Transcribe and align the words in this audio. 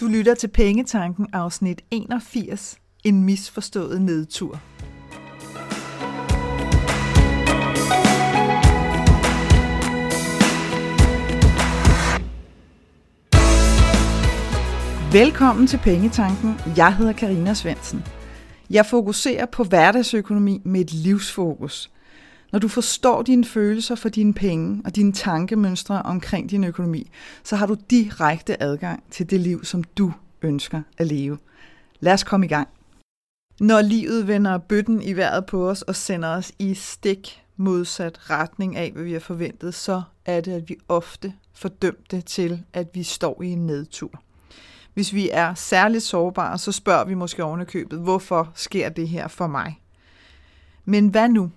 Du 0.00 0.06
lytter 0.06 0.34
til 0.34 0.48
Pengetanken 0.48 1.26
afsnit 1.32 1.82
81, 1.90 2.78
en 3.04 3.24
misforstået 3.24 4.02
nedtur. 4.02 4.60
Velkommen 15.12 15.66
til 15.66 15.78
Pengetanken. 15.78 16.54
Jeg 16.76 16.96
hedder 16.96 17.12
Karina 17.12 17.54
Svensen. 17.54 18.04
Jeg 18.70 18.86
fokuserer 18.86 19.46
på 19.46 19.64
hverdagsøkonomi 19.64 20.60
med 20.64 20.80
et 20.80 20.92
livsfokus. 20.92 21.90
Når 22.52 22.58
du 22.58 22.68
forstår 22.68 23.22
dine 23.22 23.44
følelser 23.44 23.94
for 23.94 24.08
dine 24.08 24.34
penge 24.34 24.82
og 24.84 24.96
dine 24.96 25.12
tankemønstre 25.12 26.02
omkring 26.02 26.50
din 26.50 26.64
økonomi, 26.64 27.10
så 27.44 27.56
har 27.56 27.66
du 27.66 27.76
direkte 27.90 28.62
adgang 28.62 29.02
til 29.10 29.30
det 29.30 29.40
liv, 29.40 29.64
som 29.64 29.84
du 29.84 30.12
ønsker 30.42 30.82
at 30.98 31.06
leve. 31.06 31.38
Lad 32.00 32.12
os 32.12 32.24
komme 32.24 32.46
i 32.46 32.48
gang. 32.48 32.68
Når 33.60 33.80
livet 33.80 34.26
vender 34.26 34.58
bøtten 34.58 35.02
i 35.02 35.12
vejret 35.12 35.46
på 35.46 35.68
os 35.70 35.82
og 35.82 35.96
sender 35.96 36.28
os 36.28 36.52
i 36.58 36.74
stik 36.74 37.42
modsat 37.56 38.30
retning 38.30 38.76
af, 38.76 38.92
hvad 38.92 39.04
vi 39.04 39.12
har 39.12 39.20
forventet, 39.20 39.74
så 39.74 40.02
er 40.24 40.40
det, 40.40 40.52
at 40.52 40.68
vi 40.68 40.76
ofte 40.88 41.34
fordømte 41.54 42.20
til, 42.20 42.62
at 42.72 42.88
vi 42.94 43.02
står 43.02 43.42
i 43.42 43.46
en 43.46 43.66
nedtur. 43.66 44.22
Hvis 44.94 45.14
vi 45.14 45.30
er 45.32 45.54
særligt 45.54 46.02
sårbare, 46.02 46.58
så 46.58 46.72
spørger 46.72 47.04
vi 47.04 47.14
måske 47.14 47.44
ovenikøbet, 47.44 47.98
hvorfor 47.98 48.52
sker 48.54 48.88
det 48.88 49.08
her 49.08 49.28
for 49.28 49.46
mig? 49.46 49.80
Men 50.84 51.08
hvad 51.08 51.28
nu? 51.28 51.50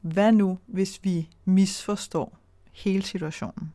Hvad 0.00 0.32
nu, 0.32 0.58
hvis 0.66 1.00
vi 1.02 1.28
misforstår 1.44 2.38
hele 2.72 3.02
situationen? 3.02 3.72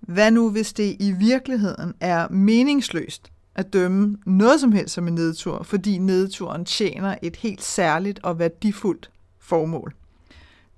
Hvad 0.00 0.30
nu, 0.30 0.50
hvis 0.50 0.72
det 0.72 0.96
i 1.00 1.12
virkeligheden 1.12 1.94
er 2.00 2.28
meningsløst 2.28 3.32
at 3.54 3.72
dømme 3.72 4.18
noget 4.26 4.60
som 4.60 4.72
helst 4.72 4.94
som 4.94 5.08
en 5.08 5.14
nedtur, 5.14 5.62
fordi 5.62 5.98
nedturen 5.98 6.64
tjener 6.64 7.16
et 7.22 7.36
helt 7.36 7.62
særligt 7.62 8.18
og 8.22 8.38
værdifuldt 8.38 9.10
formål? 9.38 9.94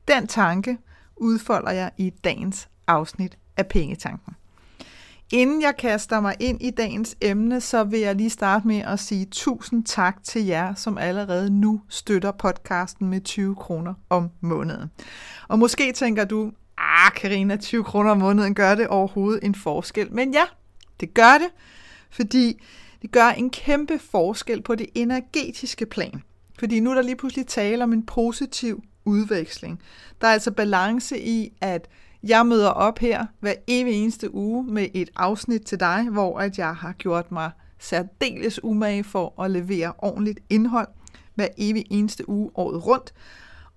Den 0.09 0.27
tanke 0.27 0.79
udfolder 1.17 1.71
jeg 1.71 1.91
i 1.99 2.11
dagens 2.11 2.69
afsnit 2.87 3.39
af 3.57 3.67
Pengetanken. 3.67 4.35
Inden 5.33 5.63
jeg 5.63 5.77
kaster 5.77 6.21
mig 6.21 6.37
ind 6.41 6.63
i 6.63 6.71
dagens 6.71 7.17
emne, 7.21 7.61
så 7.61 7.85
vil 7.85 8.01
jeg 8.01 8.15
lige 8.15 8.31
starte 8.31 8.67
med 8.67 8.79
at 8.79 9.01
sige 9.01 9.25
tusind 9.25 9.85
tak 9.85 10.25
til 10.25 10.47
jer, 10.47 10.75
som 10.75 10.99
allerede 10.99 11.51
nu 11.51 11.81
støtter 11.89 12.33
podcasten 12.33 13.09
med 13.09 13.21
20 13.21 13.57
kroner 13.57 13.95
om 14.09 14.31
måneden. 14.41 14.91
Og 15.49 15.59
måske 15.59 15.93
tænker 15.93 16.25
du, 16.25 16.53
ah 16.79 17.13
Karina, 17.13 17.57
20 17.57 17.85
kroner 17.85 18.11
om 18.11 18.19
måneden 18.19 18.55
gør 18.55 18.75
det 18.75 18.89
overhovedet 18.89 19.45
en 19.45 19.55
forskel. 19.55 20.13
Men 20.13 20.33
ja, 20.33 20.45
det 21.01 21.15
gør 21.15 21.39
det, 21.39 21.49
fordi 22.11 22.63
det 23.03 23.13
gør 23.13 23.29
en 23.29 23.51
kæmpe 23.51 23.99
forskel 23.99 24.63
på 24.63 24.75
det 24.75 24.87
energetiske 24.95 25.87
plan. 25.87 26.23
Fordi 26.59 26.81
nu 26.81 26.91
er 26.91 26.95
der 26.95 27.03
lige 27.03 27.17
pludselig 27.17 27.47
tale 27.47 27.85
om 27.85 27.93
en 27.93 28.07
positiv 28.07 28.83
udveksling. 29.05 29.81
Der 30.21 30.27
er 30.27 30.33
altså 30.33 30.51
balance 30.51 31.21
i, 31.21 31.53
at 31.61 31.89
jeg 32.23 32.47
møder 32.47 32.69
op 32.69 32.99
her 32.99 33.27
hver 33.41 33.55
evig 33.67 33.95
eneste 33.95 34.35
uge 34.35 34.65
med 34.65 34.89
et 34.95 35.11
afsnit 35.17 35.63
til 35.63 35.81
dig, 35.81 36.09
hvor 36.11 36.39
at 36.39 36.59
jeg 36.59 36.75
har 36.75 36.93
gjort 36.93 37.33
mig 37.33 37.51
særdeles 37.79 38.65
umage 38.65 39.05
for 39.05 39.43
at 39.43 39.51
levere 39.51 39.93
ordentligt 39.99 40.39
indhold 40.51 40.89
hver 41.35 41.49
evig 41.59 41.85
eneste 41.91 42.29
uge 42.29 42.51
året 42.55 42.87
rundt. 42.87 43.15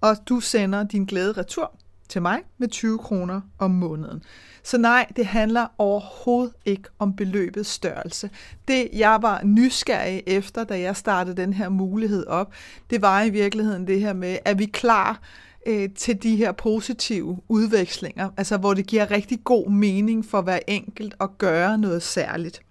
Og 0.02 0.17
du 0.30 0.39
sender 0.39 0.83
din 0.83 1.05
glæde 1.05 1.31
retur 1.31 1.80
til 2.09 2.22
mig 2.22 2.39
med 2.58 2.67
20 2.67 2.97
kroner 2.97 3.41
om 3.59 3.72
måneden. 3.72 4.23
Så 4.63 4.78
nej, 4.78 5.05
det 5.16 5.25
handler 5.25 5.67
overhovedet 5.78 6.53
ikke 6.66 6.89
om 7.00 7.16
beløbets 7.16 7.69
størrelse. 7.69 8.30
Det, 8.67 8.89
jeg 8.94 9.22
var 9.22 9.41
nysgerrig 9.44 10.23
efter, 10.28 10.63
da 10.63 10.79
jeg 10.79 10.96
startede 10.96 11.38
den 11.38 11.53
her 11.53 11.69
mulighed 11.69 12.28
op, 12.28 12.53
det 12.90 13.01
var 13.01 13.23
i 13.23 13.29
virkeligheden 13.29 13.88
det 13.88 14.00
her 14.00 14.13
med, 14.13 14.38
at 14.46 14.59
vi 14.59 14.66
klar 14.66 15.22
øh, 15.66 15.90
til 15.96 16.24
de 16.24 16.35
her 16.35 16.51
positive 16.51 17.38
udvekslinger, 17.47 18.29
altså 18.38 18.57
hvor 18.57 18.74
det 18.74 18.88
giver 18.88 19.12
rigtig 19.12 19.44
god 19.44 19.69
mening 19.69 20.25
for 20.25 20.41
hver 20.41 20.59
enkelt 20.68 21.16
at 21.22 21.38
gøre 21.38 21.78
noget 21.78 22.03
særligt. 22.03 22.62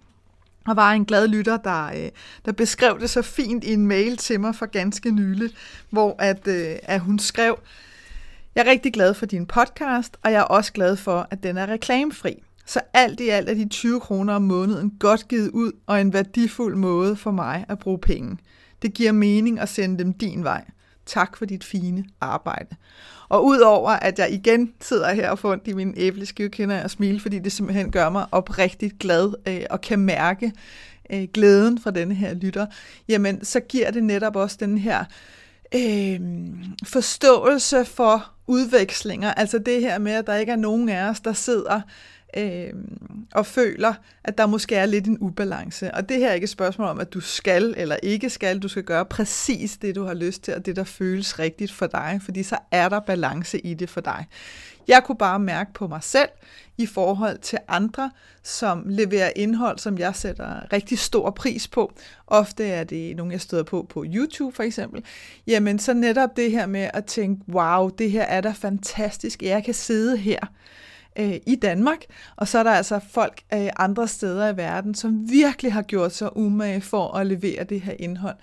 Og 0.67 0.75
var 0.75 0.91
en 0.91 1.05
glad 1.05 1.27
lytter, 1.27 1.57
der, 1.57 1.85
øh, 1.85 2.09
der 2.45 2.51
beskrev 2.51 2.99
det 2.99 3.09
så 3.09 3.21
fint 3.21 3.63
i 3.63 3.73
en 3.73 3.87
mail 3.87 4.17
til 4.17 4.39
mig 4.39 4.55
for 4.55 4.65
ganske 4.65 5.11
nyligt, 5.11 5.53
hvor 5.89 6.15
at, 6.19 6.47
øh, 6.47 6.75
at 6.83 6.99
hun 6.99 7.19
skrev, 7.19 7.59
jeg 8.55 8.65
er 8.65 8.71
rigtig 8.71 8.93
glad 8.93 9.13
for 9.13 9.25
din 9.25 9.45
podcast, 9.45 10.17
og 10.23 10.31
jeg 10.31 10.39
er 10.39 10.43
også 10.43 10.73
glad 10.73 10.95
for, 10.95 11.27
at 11.31 11.43
den 11.43 11.57
er 11.57 11.67
reklamefri. 11.67 12.43
Så 12.65 12.79
alt 12.93 13.19
i 13.19 13.29
alt 13.29 13.49
er 13.49 13.53
de 13.53 13.69
20 13.69 13.99
kroner 13.99 14.33
om 14.33 14.41
måneden 14.41 14.91
godt 14.99 15.27
givet 15.27 15.49
ud, 15.49 15.71
og 15.87 16.01
en 16.01 16.13
værdifuld 16.13 16.75
måde 16.75 17.15
for 17.15 17.31
mig 17.31 17.65
at 17.69 17.79
bruge 17.79 17.99
penge. 17.99 18.37
Det 18.81 18.93
giver 18.93 19.11
mening 19.11 19.59
at 19.59 19.69
sende 19.69 20.03
dem 20.03 20.13
din 20.13 20.43
vej. 20.43 20.63
Tak 21.05 21.37
for 21.37 21.45
dit 21.45 21.63
fine 21.63 22.05
arbejde. 22.21 22.75
Og 23.29 23.45
udover 23.45 23.89
at 23.89 24.19
jeg 24.19 24.33
igen 24.33 24.73
sidder 24.81 25.13
her 25.13 25.29
og 25.29 25.39
får 25.39 25.51
ondt 25.51 25.67
i 25.67 25.73
min 25.73 25.93
æbleskive, 25.97 26.83
og 26.83 26.91
smiler, 26.91 27.19
fordi 27.19 27.39
det 27.39 27.51
simpelthen 27.51 27.91
gør 27.91 28.09
mig 28.09 28.25
oprigtigt 28.31 28.99
glad 28.99 29.33
øh, 29.47 29.61
og 29.69 29.81
kan 29.81 29.99
mærke 29.99 30.51
øh, 31.09 31.27
glæden 31.33 31.79
fra 31.79 31.91
denne 31.91 32.15
her 32.15 32.33
lytter, 32.33 32.65
jamen 33.07 33.45
så 33.45 33.59
giver 33.59 33.91
det 33.91 34.03
netop 34.03 34.35
også 34.35 34.57
den 34.59 34.77
her 34.77 35.05
øh, 35.75 36.19
forståelse 36.85 37.85
for 37.85 38.31
udvekslinger. 38.47 39.33
Altså 39.33 39.57
det 39.57 39.81
her 39.81 39.97
med, 39.97 40.11
at 40.11 40.27
der 40.27 40.35
ikke 40.35 40.51
er 40.51 40.55
nogen 40.55 40.89
af 40.89 41.09
os, 41.09 41.19
der 41.19 41.33
sidder 41.33 41.81
øh, 42.37 42.73
og 43.33 43.45
føler, 43.45 43.93
at 44.23 44.37
der 44.37 44.45
måske 44.45 44.75
er 44.75 44.85
lidt 44.85 45.07
en 45.07 45.17
ubalance. 45.19 45.93
Og 45.93 46.09
det 46.09 46.17
her 46.17 46.29
er 46.29 46.33
ikke 46.33 46.43
et 46.43 46.49
spørgsmål 46.49 46.87
om, 46.87 46.99
at 46.99 47.13
du 47.13 47.19
skal 47.19 47.73
eller 47.77 47.95
ikke 48.03 48.29
skal. 48.29 48.59
Du 48.59 48.67
skal 48.67 48.83
gøre 48.83 49.05
præcis 49.05 49.77
det, 49.77 49.95
du 49.95 50.03
har 50.03 50.13
lyst 50.13 50.43
til, 50.43 50.55
og 50.55 50.65
det, 50.65 50.75
der 50.75 50.83
føles 50.83 51.39
rigtigt 51.39 51.71
for 51.71 51.87
dig, 51.87 52.19
fordi 52.23 52.43
så 52.43 52.57
er 52.71 52.89
der 52.89 52.99
balance 52.99 53.59
i 53.59 53.73
det 53.73 53.89
for 53.89 54.01
dig. 54.01 54.27
Jeg 54.87 55.03
kunne 55.03 55.17
bare 55.17 55.39
mærke 55.39 55.73
på 55.73 55.87
mig 55.87 56.03
selv 56.03 56.29
i 56.77 56.85
forhold 56.85 57.37
til 57.37 57.59
andre, 57.67 58.11
som 58.43 58.83
leverer 58.85 59.31
indhold, 59.35 59.79
som 59.79 59.97
jeg 59.97 60.15
sætter 60.15 60.73
rigtig 60.73 60.99
stor 60.99 61.31
pris 61.31 61.67
på. 61.67 61.93
Ofte 62.27 62.65
er 62.65 62.83
det 62.83 63.15
nogle, 63.15 63.31
jeg 63.31 63.41
støder 63.41 63.63
på 63.63 63.85
på 63.89 64.05
YouTube 64.07 64.55
for 64.55 64.63
eksempel. 64.63 65.03
Jamen 65.47 65.79
så 65.79 65.93
netop 65.93 66.37
det 66.37 66.51
her 66.51 66.65
med 66.65 66.89
at 66.93 67.05
tænke, 67.05 67.41
wow, 67.51 67.89
det 67.89 68.11
her 68.11 68.23
er 68.23 68.41
da 68.41 68.51
fantastisk. 68.51 69.43
Jeg 69.43 69.63
kan 69.63 69.73
sidde 69.73 70.17
her 70.17 70.39
øh, 71.19 71.35
i 71.47 71.55
Danmark, 71.55 71.99
og 72.35 72.47
så 72.47 72.59
er 72.59 72.63
der 72.63 72.71
altså 72.71 72.99
folk 73.11 73.41
øh, 73.53 73.69
andre 73.75 74.07
steder 74.07 74.53
i 74.53 74.57
verden, 74.57 74.95
som 74.95 75.29
virkelig 75.29 75.73
har 75.73 75.81
gjort 75.81 76.13
sig 76.13 76.37
umage 76.37 76.81
for 76.81 77.17
at 77.17 77.27
levere 77.27 77.63
det 77.63 77.81
her 77.81 77.93
indhold. 77.99 78.35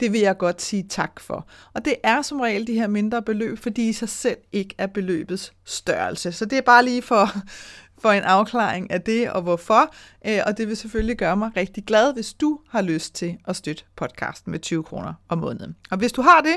Det 0.00 0.12
vil 0.12 0.20
jeg 0.20 0.38
godt 0.38 0.62
sige 0.62 0.86
tak 0.88 1.20
for. 1.20 1.46
Og 1.74 1.84
det 1.84 1.94
er 2.02 2.22
som 2.22 2.40
regel 2.40 2.66
de 2.66 2.74
her 2.74 2.86
mindre 2.86 3.22
beløb, 3.22 3.58
fordi 3.58 3.88
i 3.88 3.92
sig 3.92 4.08
selv 4.08 4.36
ikke 4.52 4.74
er 4.78 4.86
beløbets 4.86 5.52
størrelse. 5.64 6.32
Så 6.32 6.44
det 6.44 6.58
er 6.58 6.62
bare 6.62 6.84
lige 6.84 7.02
for, 7.02 7.28
for 8.02 8.10
en 8.10 8.22
afklaring 8.22 8.90
af 8.90 9.02
det 9.02 9.30
og 9.30 9.42
hvorfor. 9.42 9.94
Øh, 10.26 10.38
og 10.46 10.58
det 10.58 10.68
vil 10.68 10.76
selvfølgelig 10.76 11.16
gøre 11.16 11.36
mig 11.36 11.50
rigtig 11.56 11.84
glad, 11.84 12.12
hvis 12.12 12.34
du 12.34 12.60
har 12.68 12.82
lyst 12.82 13.14
til 13.14 13.36
at 13.48 13.56
støtte 13.56 13.84
podcasten 13.96 14.50
med 14.50 14.58
20 14.58 14.82
kroner 14.82 15.14
om 15.28 15.38
måneden. 15.38 15.76
Og 15.90 15.98
hvis 15.98 16.12
du 16.12 16.22
har 16.22 16.40
det, 16.40 16.56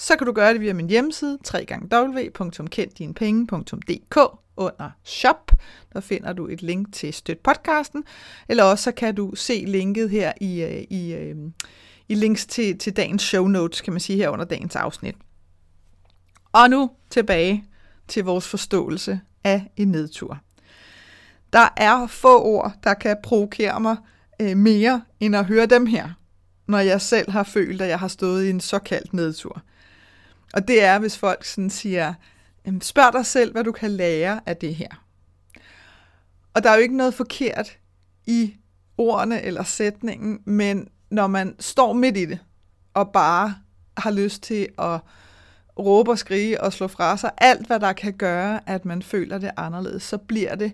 så 0.00 0.16
kan 0.16 0.26
du 0.26 0.32
gøre 0.32 0.52
det 0.52 0.60
via 0.60 0.72
min 0.72 0.90
hjemmeside, 0.90 1.38
www.kenddinepenge.dk 1.54 4.16
under 4.56 4.90
shop. 5.04 5.52
Der 5.92 6.00
finder 6.00 6.32
du 6.32 6.46
et 6.46 6.62
link 6.62 6.92
til 6.92 7.14
støt 7.14 7.38
podcasten, 7.38 8.04
eller 8.48 8.64
også 8.64 8.84
så 8.84 8.92
kan 8.92 9.14
du 9.14 9.34
se 9.34 9.64
linket 9.66 10.10
her 10.10 10.32
i, 10.40 10.62
øh, 10.62 10.84
i, 10.90 11.12
øh, 11.12 11.36
i 12.08 12.14
links 12.14 12.46
til, 12.46 12.78
til 12.78 12.96
dagens 12.96 13.22
show 13.22 13.46
notes, 13.46 13.80
kan 13.80 13.92
man 13.92 14.00
sige 14.00 14.16
her 14.16 14.28
under 14.28 14.44
dagens 14.44 14.76
afsnit. 14.76 15.14
Og 16.52 16.70
nu 16.70 16.90
tilbage 17.10 17.64
til 18.08 18.24
vores 18.24 18.48
forståelse 18.48 19.20
af 19.44 19.70
en 19.76 19.88
nedtur. 19.88 20.38
Der 21.52 21.68
er 21.76 22.06
få 22.06 22.42
ord, 22.42 22.72
der 22.84 22.94
kan 22.94 23.16
provokere 23.22 23.80
mig 23.80 23.96
øh, 24.40 24.56
mere, 24.56 25.02
end 25.20 25.36
at 25.36 25.46
høre 25.46 25.66
dem 25.66 25.86
her, 25.86 26.10
når 26.68 26.78
jeg 26.78 27.00
selv 27.00 27.30
har 27.30 27.42
følt, 27.42 27.82
at 27.82 27.88
jeg 27.88 27.98
har 27.98 28.08
stået 28.08 28.44
i 28.44 28.50
en 28.50 28.60
såkaldt 28.60 29.14
nedtur. 29.14 29.62
Og 30.54 30.68
det 30.68 30.84
er, 30.84 30.98
hvis 30.98 31.18
folk 31.18 31.44
sådan 31.44 31.70
siger, 31.70 32.14
spørg 32.80 33.12
dig 33.12 33.26
selv, 33.26 33.52
hvad 33.52 33.64
du 33.64 33.72
kan 33.72 33.90
lære 33.90 34.40
af 34.46 34.56
det 34.56 34.74
her. 34.74 35.04
Og 36.54 36.62
der 36.62 36.70
er 36.70 36.74
jo 36.74 36.82
ikke 36.82 36.96
noget 36.96 37.14
forkert 37.14 37.78
i 38.26 38.54
ordene 38.98 39.42
eller 39.42 39.62
sætningen, 39.62 40.40
men 40.44 40.88
når 41.10 41.26
man 41.26 41.56
står 41.60 41.92
midt 41.92 42.16
i 42.16 42.24
det, 42.24 42.38
og 42.94 43.12
bare 43.12 43.54
har 43.96 44.10
lyst 44.10 44.42
til 44.42 44.68
at 44.78 45.00
råbe 45.78 46.10
og 46.10 46.18
skrige 46.18 46.60
og 46.60 46.72
slå 46.72 46.88
fra 46.88 47.16
sig 47.16 47.30
alt, 47.38 47.66
hvad 47.66 47.80
der 47.80 47.92
kan 47.92 48.12
gøre, 48.12 48.68
at 48.68 48.84
man 48.84 49.02
føler 49.02 49.38
det 49.38 49.50
anderledes, 49.56 50.02
så 50.02 50.18
bliver 50.18 50.54
det 50.54 50.72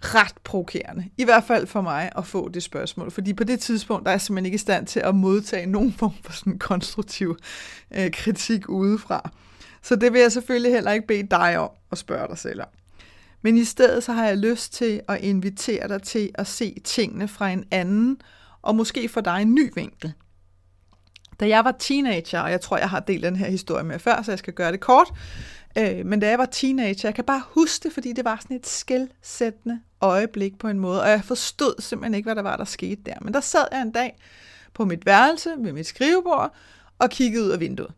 ret 0.00 0.34
provokerende. 0.44 1.04
I 1.16 1.24
hvert 1.24 1.44
fald 1.44 1.66
for 1.66 1.80
mig 1.80 2.12
at 2.16 2.26
få 2.26 2.48
det 2.48 2.62
spørgsmål. 2.62 3.10
Fordi 3.10 3.34
på 3.34 3.44
det 3.44 3.60
tidspunkt, 3.60 4.04
der 4.04 4.10
er 4.10 4.14
jeg 4.14 4.20
simpelthen 4.20 4.46
ikke 4.46 4.54
i 4.54 4.58
stand 4.58 4.86
til 4.86 5.00
at 5.00 5.14
modtage 5.14 5.66
nogen 5.66 5.92
form 5.92 6.14
for 6.24 6.32
sådan 6.32 6.58
konstruktiv 6.58 7.36
øh, 7.90 8.10
kritik 8.12 8.68
udefra. 8.68 9.30
Så 9.82 9.96
det 9.96 10.12
vil 10.12 10.20
jeg 10.20 10.32
selvfølgelig 10.32 10.72
heller 10.72 10.92
ikke 10.92 11.06
bede 11.06 11.26
dig 11.30 11.58
om 11.58 11.70
at 11.92 11.98
spørge 11.98 12.28
dig 12.28 12.38
selv 12.38 12.60
om. 12.60 12.68
Men 13.42 13.56
i 13.56 13.64
stedet 13.64 14.04
så 14.04 14.12
har 14.12 14.26
jeg 14.26 14.36
lyst 14.36 14.72
til 14.72 15.00
at 15.08 15.20
invitere 15.20 15.88
dig 15.88 16.02
til 16.02 16.30
at 16.34 16.46
se 16.46 16.76
tingene 16.84 17.28
fra 17.28 17.50
en 17.50 17.64
anden, 17.70 18.20
og 18.62 18.76
måske 18.76 19.08
få 19.08 19.20
dig 19.20 19.42
en 19.42 19.54
ny 19.54 19.72
vinkel. 19.74 20.12
Da 21.40 21.48
jeg 21.48 21.64
var 21.64 21.74
teenager, 21.78 22.40
og 22.40 22.50
jeg 22.50 22.60
tror, 22.60 22.78
jeg 22.78 22.90
har 22.90 23.00
delt 23.00 23.22
den 23.22 23.36
her 23.36 23.50
historie 23.50 23.84
med 23.84 23.98
før, 23.98 24.22
så 24.22 24.32
jeg 24.32 24.38
skal 24.38 24.52
gøre 24.52 24.72
det 24.72 24.80
kort, 24.80 25.12
øh, 25.78 26.06
men 26.06 26.20
da 26.20 26.28
jeg 26.28 26.38
var 26.38 26.46
teenager, 26.46 27.08
jeg 27.08 27.14
kan 27.14 27.24
bare 27.24 27.42
huske 27.46 27.82
det, 27.82 27.92
fordi 27.92 28.12
det 28.12 28.24
var 28.24 28.38
sådan 28.42 28.56
et 28.56 28.66
skældsættende 28.66 29.80
øjeblik 30.00 30.58
på 30.58 30.68
en 30.68 30.78
måde, 30.78 31.02
og 31.02 31.08
jeg 31.08 31.24
forstod 31.24 31.74
simpelthen 31.78 32.14
ikke, 32.14 32.26
hvad 32.26 32.36
der 32.36 32.42
var, 32.42 32.56
der 32.56 32.64
skete 32.64 33.02
der. 33.06 33.14
Men 33.22 33.34
der 33.34 33.40
sad 33.40 33.64
jeg 33.72 33.82
en 33.82 33.92
dag 33.92 34.18
på 34.74 34.84
mit 34.84 35.06
værelse 35.06 35.50
ved 35.58 35.72
mit 35.72 35.86
skrivebord 35.86 36.54
og 36.98 37.10
kiggede 37.10 37.44
ud 37.44 37.50
af 37.50 37.60
vinduet. 37.60 37.92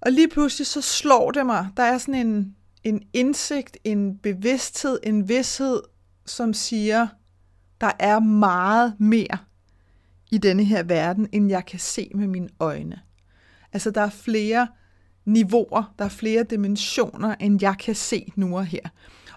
Og 0.00 0.12
lige 0.12 0.28
pludselig 0.28 0.66
så 0.66 0.80
slår 0.80 1.30
det 1.30 1.46
mig, 1.46 1.68
der 1.76 1.82
er 1.82 1.98
sådan 1.98 2.26
en, 2.26 2.56
en 2.84 3.02
indsigt, 3.12 3.76
en 3.84 4.18
bevidsthed, 4.18 4.98
en 5.02 5.28
vidshed, 5.28 5.80
som 6.26 6.54
siger, 6.54 7.06
der 7.80 7.92
er 7.98 8.20
meget 8.20 9.00
mere 9.00 9.38
i 10.30 10.38
denne 10.38 10.64
her 10.64 10.82
verden, 10.82 11.28
end 11.32 11.48
jeg 11.48 11.66
kan 11.66 11.78
se 11.78 12.10
med 12.14 12.26
mine 12.26 12.48
øjne. 12.60 13.00
Altså 13.72 13.90
der 13.90 14.00
er 14.00 14.10
flere 14.10 14.68
niveauer, 15.24 15.94
der 15.98 16.04
er 16.04 16.08
flere 16.08 16.42
dimensioner, 16.42 17.34
end 17.40 17.58
jeg 17.62 17.74
kan 17.78 17.94
se 17.94 18.32
nu 18.36 18.56
og 18.56 18.66
her. 18.66 18.88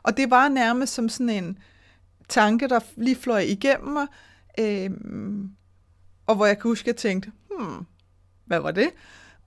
Og 0.04 0.18
det 0.18 0.30
var 0.30 0.50
nærmest 0.50 0.94
som 0.94 1.10
sådan 1.10 1.30
en 1.30 1.58
tanke, 2.30 2.68
der 2.68 2.80
lige 2.98 3.16
fløj 3.16 3.40
igennem 3.40 3.94
mig, 3.94 4.08
øh, 4.60 4.90
og 6.26 6.36
hvor 6.36 6.46
jeg 6.46 6.60
kan 6.60 6.70
huske, 6.70 6.84
at 6.84 6.88
jeg 6.88 6.96
tænkte, 6.96 7.32
hmm, 7.50 7.86
hvad 8.46 8.60
var 8.60 8.72
det? 8.72 8.90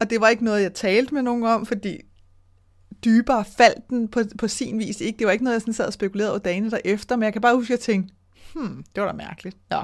Og 0.00 0.10
det 0.10 0.20
var 0.20 0.28
ikke 0.28 0.44
noget, 0.44 0.62
jeg 0.62 0.74
talte 0.74 1.14
med 1.14 1.22
nogen 1.22 1.44
om, 1.44 1.66
fordi 1.66 2.00
dybere 3.04 3.44
faldt 3.44 3.90
den 3.90 4.08
på, 4.08 4.20
på 4.38 4.48
sin 4.48 4.78
vis 4.78 5.00
ikke. 5.00 5.18
Det 5.18 5.26
var 5.26 5.32
ikke 5.32 5.44
noget, 5.44 5.54
jeg 5.54 5.60
sådan 5.60 5.74
sad 5.74 5.86
og 5.86 5.92
spekulerede 5.92 6.32
over 6.32 6.38
dagene 6.38 6.70
derefter, 6.70 7.16
men 7.16 7.22
jeg 7.22 7.32
kan 7.32 7.42
bare 7.42 7.54
huske, 7.54 7.74
at 7.74 7.78
jeg 7.78 7.80
tænkte, 7.80 8.14
hmm, 8.54 8.84
det 8.94 9.02
var 9.02 9.12
da 9.12 9.16
mærkeligt. 9.16 9.56
Ja. 9.70 9.82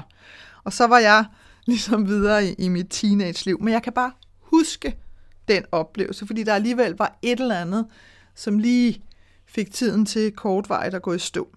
Og 0.63 0.73
så 0.73 0.87
var 0.87 0.99
jeg 0.99 1.25
ligesom 1.67 2.07
videre 2.07 2.45
i, 2.45 2.53
i 2.53 2.69
mit 2.69 2.87
teenage-liv. 2.89 3.61
Men 3.61 3.73
jeg 3.73 3.83
kan 3.83 3.93
bare 3.93 4.11
huske 4.39 4.97
den 5.47 5.65
oplevelse, 5.71 6.27
fordi 6.27 6.43
der 6.43 6.53
alligevel 6.53 6.95
var 6.97 7.17
et 7.21 7.39
eller 7.39 7.61
andet, 7.61 7.87
som 8.35 8.59
lige 8.59 9.03
fik 9.45 9.73
tiden 9.73 10.05
til 10.05 10.31
kortvarigt 10.31 10.95
at 10.95 11.01
gå 11.01 11.13
i 11.13 11.19
stå. 11.19 11.47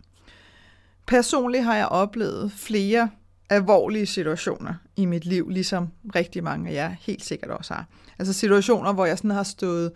Personligt 1.07 1.65
har 1.65 1.77
jeg 1.77 1.87
oplevet 1.87 2.53
flere 2.53 3.11
alvorlige 3.51 4.07
situationer 4.07 4.75
i 4.97 5.05
mit 5.05 5.25
liv, 5.25 5.49
ligesom 5.49 5.89
rigtig 6.15 6.45
mange 6.45 6.71
af 6.71 6.75
jer 6.75 6.95
helt 7.01 7.25
sikkert 7.25 7.51
også 7.51 7.75
har. 7.75 7.87
Altså 8.19 8.33
situationer, 8.33 8.93
hvor 8.93 9.07
jeg 9.07 9.19
sådan 9.19 9.31
har 9.31 9.43
stået 9.43 9.93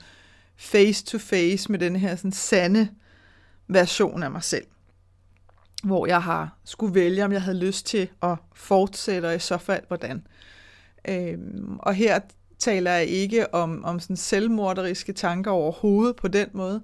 face 0.56 1.04
to 1.04 1.18
face 1.18 1.72
med 1.72 1.78
den 1.78 1.96
her 1.96 2.16
sådan 2.16 2.32
sande 2.32 2.88
version 3.68 4.22
af 4.22 4.30
mig 4.30 4.42
selv. 4.42 4.66
Hvor 5.84 6.06
jeg 6.06 6.22
har 6.22 6.56
skulle 6.64 6.94
vælge, 6.94 7.24
om 7.24 7.32
jeg 7.32 7.42
havde 7.42 7.58
lyst 7.58 7.86
til 7.86 8.08
at 8.22 8.36
fortsætte, 8.54 9.26
og 9.26 9.34
i 9.34 9.38
så 9.38 9.58
fald 9.58 9.82
hvordan. 9.88 10.26
Øhm, 11.08 11.76
og 11.78 11.94
her 11.94 12.20
taler 12.62 12.90
jeg 12.92 13.06
ikke 13.06 13.54
om, 13.54 13.84
om 13.84 14.00
sådan 14.00 14.16
selvmorderiske 14.16 15.12
tanker 15.12 15.50
overhovedet 15.50 16.16
på 16.16 16.28
den 16.28 16.48
måde, 16.52 16.82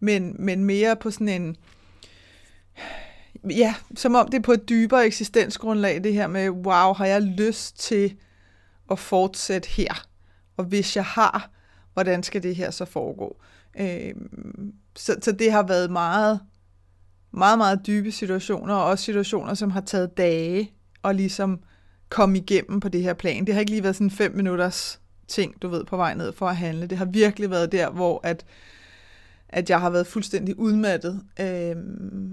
men, 0.00 0.36
men 0.38 0.64
mere 0.64 0.96
på 0.96 1.10
sådan 1.10 1.28
en, 1.28 1.56
ja, 3.50 3.74
som 3.96 4.14
om 4.14 4.28
det 4.28 4.38
er 4.38 4.42
på 4.42 4.52
et 4.52 4.68
dybere 4.68 5.06
eksistensgrundlag, 5.06 6.04
det 6.04 6.14
her 6.14 6.26
med, 6.26 6.50
wow, 6.50 6.92
har 6.92 7.06
jeg 7.06 7.22
lyst 7.22 7.78
til 7.78 8.16
at 8.90 8.98
fortsætte 8.98 9.68
her? 9.68 10.06
Og 10.56 10.64
hvis 10.64 10.96
jeg 10.96 11.04
har, 11.04 11.50
hvordan 11.94 12.22
skal 12.22 12.42
det 12.42 12.56
her 12.56 12.70
så 12.70 12.84
foregå? 12.84 13.36
Øh, 13.80 14.14
så, 14.96 15.16
så 15.22 15.32
det 15.32 15.52
har 15.52 15.62
været 15.62 15.90
meget, 15.90 16.40
meget, 17.30 17.58
meget 17.58 17.86
dybe 17.86 18.12
situationer, 18.12 18.74
og 18.74 18.84
også 18.84 19.04
situationer, 19.04 19.54
som 19.54 19.70
har 19.70 19.80
taget 19.80 20.16
dage 20.16 20.72
og 21.02 21.14
ligesom 21.14 21.60
komme 22.08 22.38
igennem 22.38 22.80
på 22.80 22.88
det 22.88 23.02
her 23.02 23.14
plan. 23.14 23.46
Det 23.46 23.54
har 23.54 23.60
ikke 23.60 23.72
lige 23.72 23.82
været 23.82 23.96
sådan 23.96 24.10
fem 24.10 24.36
minutters 24.36 24.99
ting, 25.30 25.62
du 25.62 25.68
ved, 25.68 25.84
på 25.84 25.96
vej 25.96 26.14
ned 26.14 26.32
for 26.32 26.48
at 26.48 26.56
handle. 26.56 26.86
Det 26.86 26.98
har 26.98 27.04
virkelig 27.04 27.50
været 27.50 27.72
der, 27.72 27.90
hvor 27.90 28.20
at, 28.22 28.44
at 29.48 29.70
jeg 29.70 29.80
har 29.80 29.90
været 29.90 30.06
fuldstændig 30.06 30.58
udmattet 30.58 31.22
øh, 31.40 31.76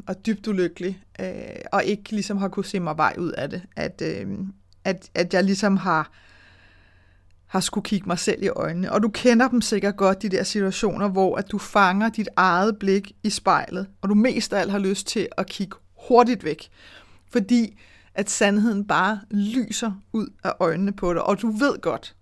og 0.08 0.26
dybt 0.26 0.48
ulykkelig, 0.48 1.04
øh, 1.20 1.28
og 1.72 1.84
ikke 1.84 2.12
ligesom 2.12 2.38
har 2.38 2.48
kunne 2.48 2.66
se 2.66 2.80
mig 2.80 2.98
vej 2.98 3.16
ud 3.18 3.32
af 3.32 3.50
det. 3.50 3.62
At, 3.76 4.02
øh, 4.06 4.28
at, 4.84 5.10
at 5.16 5.34
jeg 5.34 5.44
ligesom 5.44 5.78
har 5.78 6.12
har 7.48 7.60
skulle 7.60 7.84
kigge 7.84 8.08
mig 8.08 8.20
selv 8.20 8.44
i 8.44 8.48
øjnene. 8.48 8.92
Og 8.92 9.04
du 9.04 9.10
kender 9.10 9.48
dem 9.48 9.62
sikkert 9.62 9.98
godt, 9.98 10.22
de 10.22 10.30
der 10.30 10.44
situationer, 10.44 11.08
hvor 11.08 11.36
at 11.36 11.52
du 11.52 11.58
fanger 11.58 12.10
dit 12.10 12.30
eget 12.36 12.80
blik 12.80 13.12
i 13.24 13.30
spejlet, 13.30 13.88
og 14.02 14.10
du 14.10 14.14
mest 14.14 14.54
af 14.54 14.60
alt 14.60 14.72
har 14.72 14.80
lyst 14.80 15.08
til 15.08 15.28
at 15.38 15.48
kigge 15.48 15.78
hurtigt 16.08 16.44
væk. 16.44 16.70
Fordi 17.32 17.80
at 18.16 18.30
sandheden 18.30 18.88
bare 18.88 19.20
lyser 19.32 19.92
ud 20.14 20.28
af 20.44 20.54
øjnene 20.60 20.92
på 20.92 21.14
dig, 21.14 21.24
og 21.24 21.42
du 21.42 21.52
ved 21.52 21.82
godt, 21.82 22.16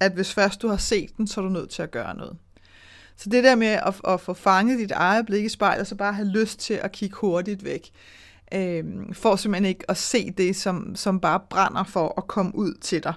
at 0.00 0.12
hvis 0.12 0.34
først 0.34 0.62
du 0.62 0.68
har 0.68 0.76
set 0.76 1.16
den, 1.16 1.26
så 1.26 1.40
er 1.40 1.44
du 1.44 1.50
nødt 1.50 1.70
til 1.70 1.82
at 1.82 1.90
gøre 1.90 2.16
noget. 2.16 2.36
Så 3.16 3.28
det 3.30 3.44
der 3.44 3.54
med 3.54 3.66
at, 3.66 4.00
at 4.08 4.20
få 4.20 4.34
fanget 4.34 4.78
dit 4.78 4.90
eget 4.90 5.26
blik 5.26 5.44
i 5.44 5.48
spejlet, 5.48 5.86
så 5.86 5.94
bare 5.94 6.12
have 6.12 6.28
lyst 6.28 6.58
til 6.58 6.74
at 6.74 6.92
kigge 6.92 7.16
hurtigt 7.16 7.64
væk, 7.64 7.90
øh, 8.54 8.84
for 9.12 9.36
simpelthen 9.36 9.68
ikke 9.68 9.90
at 9.90 9.96
se 9.96 10.30
det, 10.30 10.56
som, 10.56 10.96
som 10.96 11.20
bare 11.20 11.40
brænder 11.50 11.84
for 11.84 12.14
at 12.18 12.26
komme 12.26 12.54
ud 12.54 12.74
til 12.74 13.02
dig. 13.02 13.14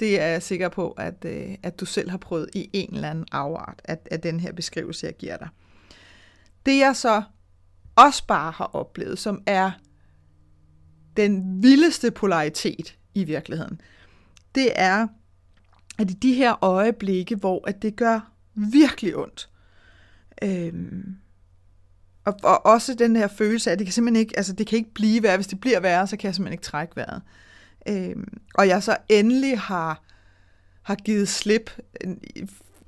Det 0.00 0.20
er 0.20 0.26
jeg 0.26 0.42
sikker 0.42 0.68
på, 0.68 0.90
at, 0.90 1.24
øh, 1.24 1.54
at 1.62 1.80
du 1.80 1.86
selv 1.86 2.10
har 2.10 2.18
prøvet 2.18 2.50
i 2.54 2.70
en 2.72 2.94
eller 2.94 3.10
anden 3.10 3.26
afart 3.32 3.82
af, 3.84 3.98
af 4.10 4.20
den 4.20 4.40
her 4.40 4.52
beskrivelse, 4.52 5.06
jeg 5.06 5.16
giver 5.16 5.36
dig. 5.36 5.48
Det 6.66 6.78
jeg 6.78 6.96
så 6.96 7.22
også 7.96 8.26
bare 8.26 8.52
har 8.52 8.70
oplevet, 8.72 9.18
som 9.18 9.42
er 9.46 9.70
den 11.16 11.62
vildeste 11.62 12.10
polaritet 12.10 12.98
i 13.14 13.24
virkeligheden, 13.24 13.80
det 14.54 14.72
er, 14.74 15.06
at 15.98 16.10
i 16.10 16.14
de 16.14 16.34
her 16.34 16.64
øjeblikke, 16.64 17.36
hvor 17.36 17.68
at 17.68 17.82
det 17.82 17.96
gør 17.96 18.32
virkelig 18.54 19.16
ondt, 19.16 19.48
øhm, 20.42 21.16
og, 22.24 22.34
og 22.42 22.66
også 22.66 22.94
den 22.94 23.16
her 23.16 23.28
følelse 23.28 23.70
af, 23.70 23.72
at 23.72 23.78
det 23.78 23.86
kan 23.86 23.92
simpelthen 23.92 24.20
ikke, 24.20 24.36
altså 24.36 24.52
det 24.52 24.66
kan 24.66 24.78
ikke 24.78 24.94
blive 24.94 25.22
værre. 25.22 25.36
Hvis 25.36 25.46
det 25.46 25.60
bliver 25.60 25.80
værre, 25.80 26.06
så 26.06 26.16
kan 26.16 26.26
jeg 26.26 26.34
simpelthen 26.34 26.52
ikke 26.52 26.64
trække 26.64 26.96
vejret. 26.96 27.22
Øhm, 27.88 28.38
og 28.54 28.68
jeg 28.68 28.82
så 28.82 28.96
endelig 29.08 29.58
har, 29.58 30.02
har 30.82 30.94
givet 30.94 31.28
slip, 31.28 31.70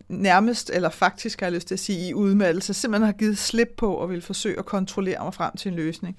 nærmest, 0.09 0.71
eller 0.71 0.91
faktisk 0.91 1.41
har 1.41 1.47
jeg 1.47 1.53
lyst 1.53 1.69
til 1.69 1.75
at 1.75 1.81
sige, 1.81 2.09
i 2.09 2.15
udmattelse, 2.15 2.75
simpelthen 2.75 3.07
har 3.07 3.13
givet 3.13 3.39
slip 3.39 3.75
på 3.77 3.95
og 3.95 4.11
vil 4.11 4.23
forsøge 4.23 4.59
at 4.59 4.67
kontrollere 4.67 5.25
mig 5.25 5.35
frem 5.35 5.57
til 5.57 5.69
en 5.69 5.75
løsning. 5.75 6.19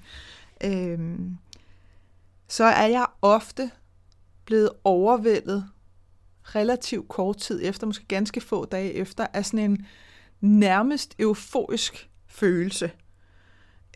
Øhm, 0.64 1.36
så 2.48 2.64
er 2.64 2.86
jeg 2.86 3.06
ofte 3.22 3.70
blevet 4.44 4.70
overvældet 4.84 5.68
relativt 6.44 7.08
kort 7.08 7.36
tid 7.36 7.60
efter, 7.62 7.86
måske 7.86 8.06
ganske 8.06 8.40
få 8.40 8.64
dage 8.64 8.92
efter, 8.92 9.26
af 9.32 9.46
sådan 9.46 9.70
en 9.70 9.86
nærmest 10.40 11.14
euforisk 11.18 12.10
følelse 12.26 12.90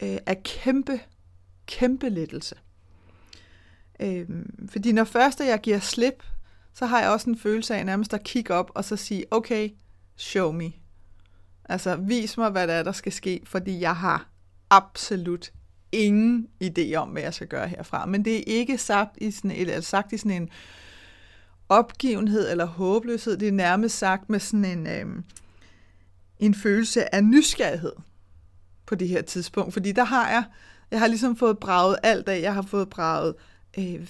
øh, 0.03 0.19
af 0.27 0.43
kæmpe, 0.43 1.01
kæmpe 1.67 2.09
lettelse. 2.09 2.55
Øh, 4.01 4.29
fordi 4.69 4.93
når 4.93 5.05
først 5.05 5.41
jeg 5.41 5.61
giver 5.61 5.79
slip, 5.79 6.23
så 6.75 6.87
har 6.87 7.01
jeg 7.01 7.11
også 7.11 7.31
en 7.31 7.39
følelse 7.39 7.77
af 7.77 7.87
nærmest 7.87 8.15
at 8.15 8.25
kigge 8.25 8.55
op 8.55 8.71
og 8.75 8.85
så 8.85 8.97
sige, 8.97 9.25
okay, 9.31 9.71
show 10.17 10.53
me. 10.53 10.73
Altså, 11.65 11.97
vis 11.97 12.37
mig, 12.37 12.51
hvad 12.51 12.69
der 12.69 12.75
er, 12.75 12.83
der 12.83 12.93
skal 12.93 13.13
ske, 13.13 13.41
fordi 13.45 13.81
jeg 13.81 13.97
har 13.97 14.29
absolut 14.71 15.53
ingen 15.93 16.49
idé 16.65 16.95
om, 16.95 17.09
hvad 17.09 17.23
jeg 17.23 17.35
skal 17.35 17.47
gøre 17.47 17.69
herfra. 17.69 18.07
Men 18.07 18.25
det 18.25 18.37
er 18.37 18.43
ikke 18.47 18.79
sagt 18.79 19.19
i 19.21 19.31
sådan, 19.31 19.51
eller 19.51 19.81
sagt 19.81 20.13
i 20.13 20.17
sådan 20.17 20.43
en 20.43 20.51
opgivenhed 21.69 22.51
eller 22.51 22.65
håbløshed. 22.65 23.37
Det 23.37 23.49
er 23.49 23.53
nærmest 23.53 23.99
sagt 23.99 24.31
med 24.31 24.41
sådan 24.41 24.65
en, 24.65 24.87
øh, 24.87 25.23
en 26.39 26.55
følelse 26.55 27.15
af 27.15 27.25
nysgerrighed 27.25 27.93
på 28.87 28.95
det 28.95 29.09
her 29.09 29.23
tidspunkt. 29.23 29.73
Fordi 29.73 29.93
der 29.93 30.05
har 30.05 30.31
jeg, 30.31 30.45
jeg 30.91 31.01
har 31.01 31.07
ligesom 31.07 31.37
fået 31.37 31.59
braget 31.59 31.97
alt 32.03 32.29
af. 32.29 32.43
Jeg 32.43 32.55
har 32.55 32.63
fået 32.63 32.91
braget 32.91 33.35
øh, 33.79 34.09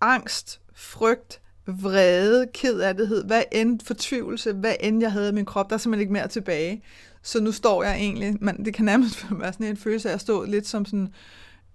angst, 0.00 0.60
frygt, 0.74 1.40
vrede, 1.66 2.46
ked 2.54 2.80
af 2.80 2.96
det, 2.96 3.24
hvad 3.26 3.42
end 3.52 3.80
fortvivlelse, 3.84 4.52
hvad 4.52 4.74
end 4.80 5.00
jeg 5.00 5.12
havde 5.12 5.28
i 5.28 5.32
min 5.32 5.44
krop, 5.44 5.70
der 5.70 5.74
er 5.74 5.78
simpelthen 5.78 6.00
ikke 6.00 6.12
mere 6.12 6.28
tilbage. 6.28 6.82
Så 7.22 7.40
nu 7.40 7.52
står 7.52 7.82
jeg 7.82 7.94
egentlig, 7.94 8.36
man, 8.40 8.64
det 8.64 8.74
kan 8.74 8.84
nærmest 8.84 9.26
være 9.40 9.52
sådan 9.52 9.66
en 9.66 9.76
følelse 9.76 10.10
af 10.10 10.14
at 10.14 10.20
stå 10.20 10.44
lidt 10.44 10.66
som 10.66 10.84
sådan 10.84 11.12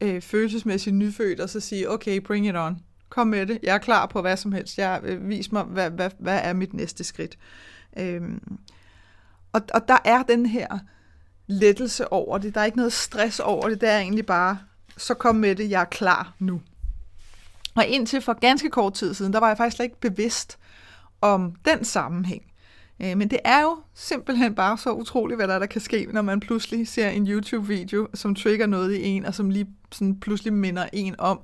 øh, 0.02 0.22
følelsesmæssigt 0.22 0.96
nyfødt, 0.96 1.40
og 1.40 1.50
så 1.50 1.60
sige, 1.60 1.90
okay, 1.90 2.18
bring 2.18 2.48
it 2.48 2.56
on. 2.56 2.78
Kom 3.14 3.28
med 3.28 3.46
det. 3.46 3.60
Jeg 3.64 3.74
er 3.76 3.80
klar 3.80 4.06
på 4.06 4.22
hvad 4.22 4.38
som 4.38 4.52
helst. 4.52 4.78
Jeg, 4.78 5.00
øh, 5.04 5.30
vis 5.30 5.52
mig, 5.52 5.64
hvad, 5.64 5.92
hvad, 5.92 6.10
hvad 6.20 6.40
er 6.44 6.54
mit 6.54 6.74
næste 6.74 7.04
skridt. 7.04 7.38
Øhm, 7.98 8.58
og, 9.52 9.62
og 9.74 9.88
der 9.88 9.98
er 10.06 10.24
den 10.24 10.46
her 10.46 10.80
lettelse 11.48 12.12
over 12.12 12.38
det. 12.38 12.56
Der 12.56 12.62
er 12.62 12.66
ikke 12.66 12.78
noget 12.78 12.94
stress 12.94 13.40
over 13.40 13.70
det. 13.70 13.82
Det 13.82 13.90
er 13.90 14.00
egentlig 14.00 14.26
bare, 14.26 14.60
så 14.98 15.14
kom 15.14 15.36
med 15.36 15.56
det, 15.56 15.70
jeg 15.70 15.82
er 15.82 15.86
klar 15.86 16.34
nu. 16.40 16.62
Og 17.76 17.86
indtil 17.86 18.22
for 18.22 18.34
ganske 18.34 18.70
kort 18.70 18.94
tid 18.94 19.14
siden, 19.14 19.34
der 19.34 19.40
var 19.40 19.48
jeg 19.48 19.58
faktisk 19.58 19.76
slet 19.76 19.86
ikke 19.86 20.00
bevidst 20.00 20.58
om 21.22 21.56
den 21.66 21.86
sammenhæng. 21.86 22.44
Øh, 23.00 23.18
men 23.18 23.30
det 23.30 23.40
er 23.46 23.62
jo 23.62 23.78
simpelthen 23.94 24.56
bare 24.56 24.78
så 24.78 24.92
utroligt, 24.92 25.38
hvad 25.38 25.48
der, 25.48 25.60
der 25.60 25.66
kan 25.66 25.82
ske, 25.82 26.08
når 26.12 26.22
man 26.22 26.40
pludselig 26.40 26.88
ser 26.88 27.10
en 27.10 27.28
YouTube-video, 27.28 28.08
som 28.14 28.36
trigger 28.36 28.66
noget 28.66 28.96
i 28.96 29.04
en, 29.04 29.26
og 29.26 29.34
som 29.34 29.50
lige 29.50 29.68
sådan 29.92 30.20
pludselig 30.20 30.54
minder 30.54 30.88
en 30.94 31.16
om, 31.20 31.40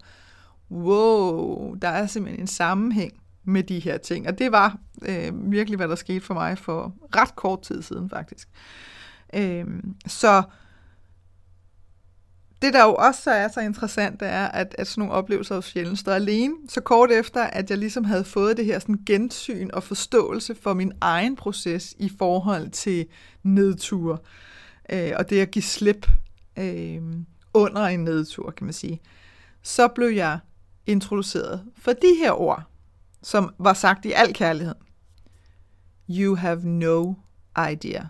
wow, 0.71 1.75
der 1.81 1.88
er 1.88 2.07
simpelthen 2.07 2.43
en 2.43 2.47
sammenhæng 2.47 3.13
med 3.43 3.63
de 3.63 3.79
her 3.79 3.97
ting. 3.97 4.27
Og 4.27 4.39
det 4.39 4.51
var 4.51 4.77
øh, 5.01 5.51
virkelig, 5.51 5.77
hvad 5.77 5.88
der 5.88 5.95
skete 5.95 6.21
for 6.21 6.33
mig 6.33 6.57
for 6.57 6.93
ret 7.15 7.35
kort 7.35 7.61
tid 7.61 7.81
siden 7.81 8.09
faktisk. 8.09 8.49
Øh, 9.33 9.65
så 10.07 10.43
det, 12.61 12.73
der 12.73 12.85
jo 12.85 12.95
også 12.95 13.31
er 13.31 13.47
så 13.47 13.59
interessant, 13.59 14.19
det 14.19 14.27
er, 14.27 14.47
at, 14.47 14.75
at 14.77 14.88
sådan 14.88 15.01
nogle 15.01 15.13
oplevelser 15.13 15.55
hos 15.55 15.65
sjældent 15.65 15.99
står 15.99 16.11
alene. 16.11 16.53
Så 16.69 16.81
kort 16.81 17.11
efter, 17.11 17.43
at 17.43 17.69
jeg 17.69 17.77
ligesom 17.77 18.03
havde 18.03 18.23
fået 18.23 18.57
det 18.57 18.65
her 18.65 18.79
sådan 18.79 18.99
gensyn 19.05 19.69
og 19.73 19.83
forståelse 19.83 20.55
for 20.55 20.73
min 20.73 20.91
egen 21.01 21.35
proces 21.35 21.95
i 21.99 22.11
forhold 22.17 22.69
til 22.69 23.05
nedture, 23.43 24.17
øh, 24.89 25.11
og 25.15 25.29
det 25.29 25.41
at 25.41 25.51
give 25.51 25.63
slip 25.63 26.07
øh, 26.57 27.01
under 27.53 27.81
en 27.81 28.03
nedtur, 28.03 28.51
kan 28.51 28.65
man 28.65 28.73
sige, 28.73 29.01
så 29.63 29.88
blev 29.88 30.09
jeg 30.09 30.39
introduceret 30.89 31.65
for 31.77 31.93
de 31.93 32.15
her 32.19 32.31
ord, 32.31 32.63
som 33.24 33.53
var 33.60 33.74
sagt 33.74 34.05
i 34.05 34.12
al 34.12 34.34
kærlighed. 34.34 34.75
You 36.10 36.36
have 36.36 36.62
no 36.63 37.13
idea. 37.72 38.03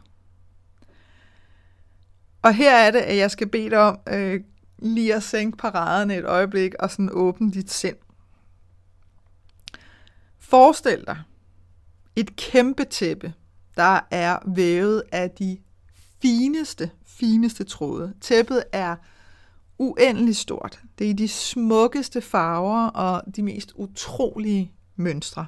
Og 2.42 2.54
her 2.54 2.76
er 2.76 2.92
det, 2.92 3.00
at 3.00 3.18
jeg 3.18 3.32
skal 3.32 3.48
bede 3.48 3.70
dig 3.70 3.80
om 3.80 4.00
øh, 4.08 4.42
lige 4.80 5.16
at 5.16 5.24
sænke 5.24 5.58
paraderne 5.58 6.18
et 6.18 6.26
øjeblik 6.26 6.74
og 6.80 6.92
sådan 6.92 7.10
åbne 7.12 7.52
dit 7.52 7.72
sind. 7.72 7.98
Forestil 10.40 11.04
dig 11.08 11.24
et 12.16 12.36
kæmpe 12.36 12.84
tæppe, 12.84 13.34
der 13.78 14.00
er 14.12 14.40
vævet 14.56 15.04
af 15.12 15.32
de 15.32 15.58
fineste, 16.22 16.92
fineste 17.06 17.64
tråde. 17.64 18.14
Tæppet 18.22 18.64
er 18.72 18.96
uendelig 19.80 20.36
stort. 20.36 20.82
Det 21.00 21.06
er 21.06 21.10
i 21.10 21.14
de 21.14 21.28
smukkeste 21.28 22.22
farver 22.22 22.88
og 22.88 23.36
de 23.36 23.44
mest 23.44 23.72
utrolige 23.76 24.74
mønstre. 24.96 25.48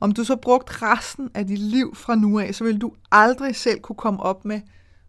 Om 0.00 0.12
du 0.12 0.24
så 0.24 0.36
brugt 0.36 0.82
resten 0.82 1.30
af 1.34 1.46
dit 1.46 1.58
liv 1.58 1.94
fra 1.94 2.14
nu 2.14 2.38
af, 2.38 2.54
så 2.54 2.64
vil 2.64 2.80
du 2.80 2.94
aldrig 3.10 3.56
selv 3.56 3.80
kunne 3.80 3.96
komme 3.96 4.20
op 4.22 4.44
med 4.44 4.60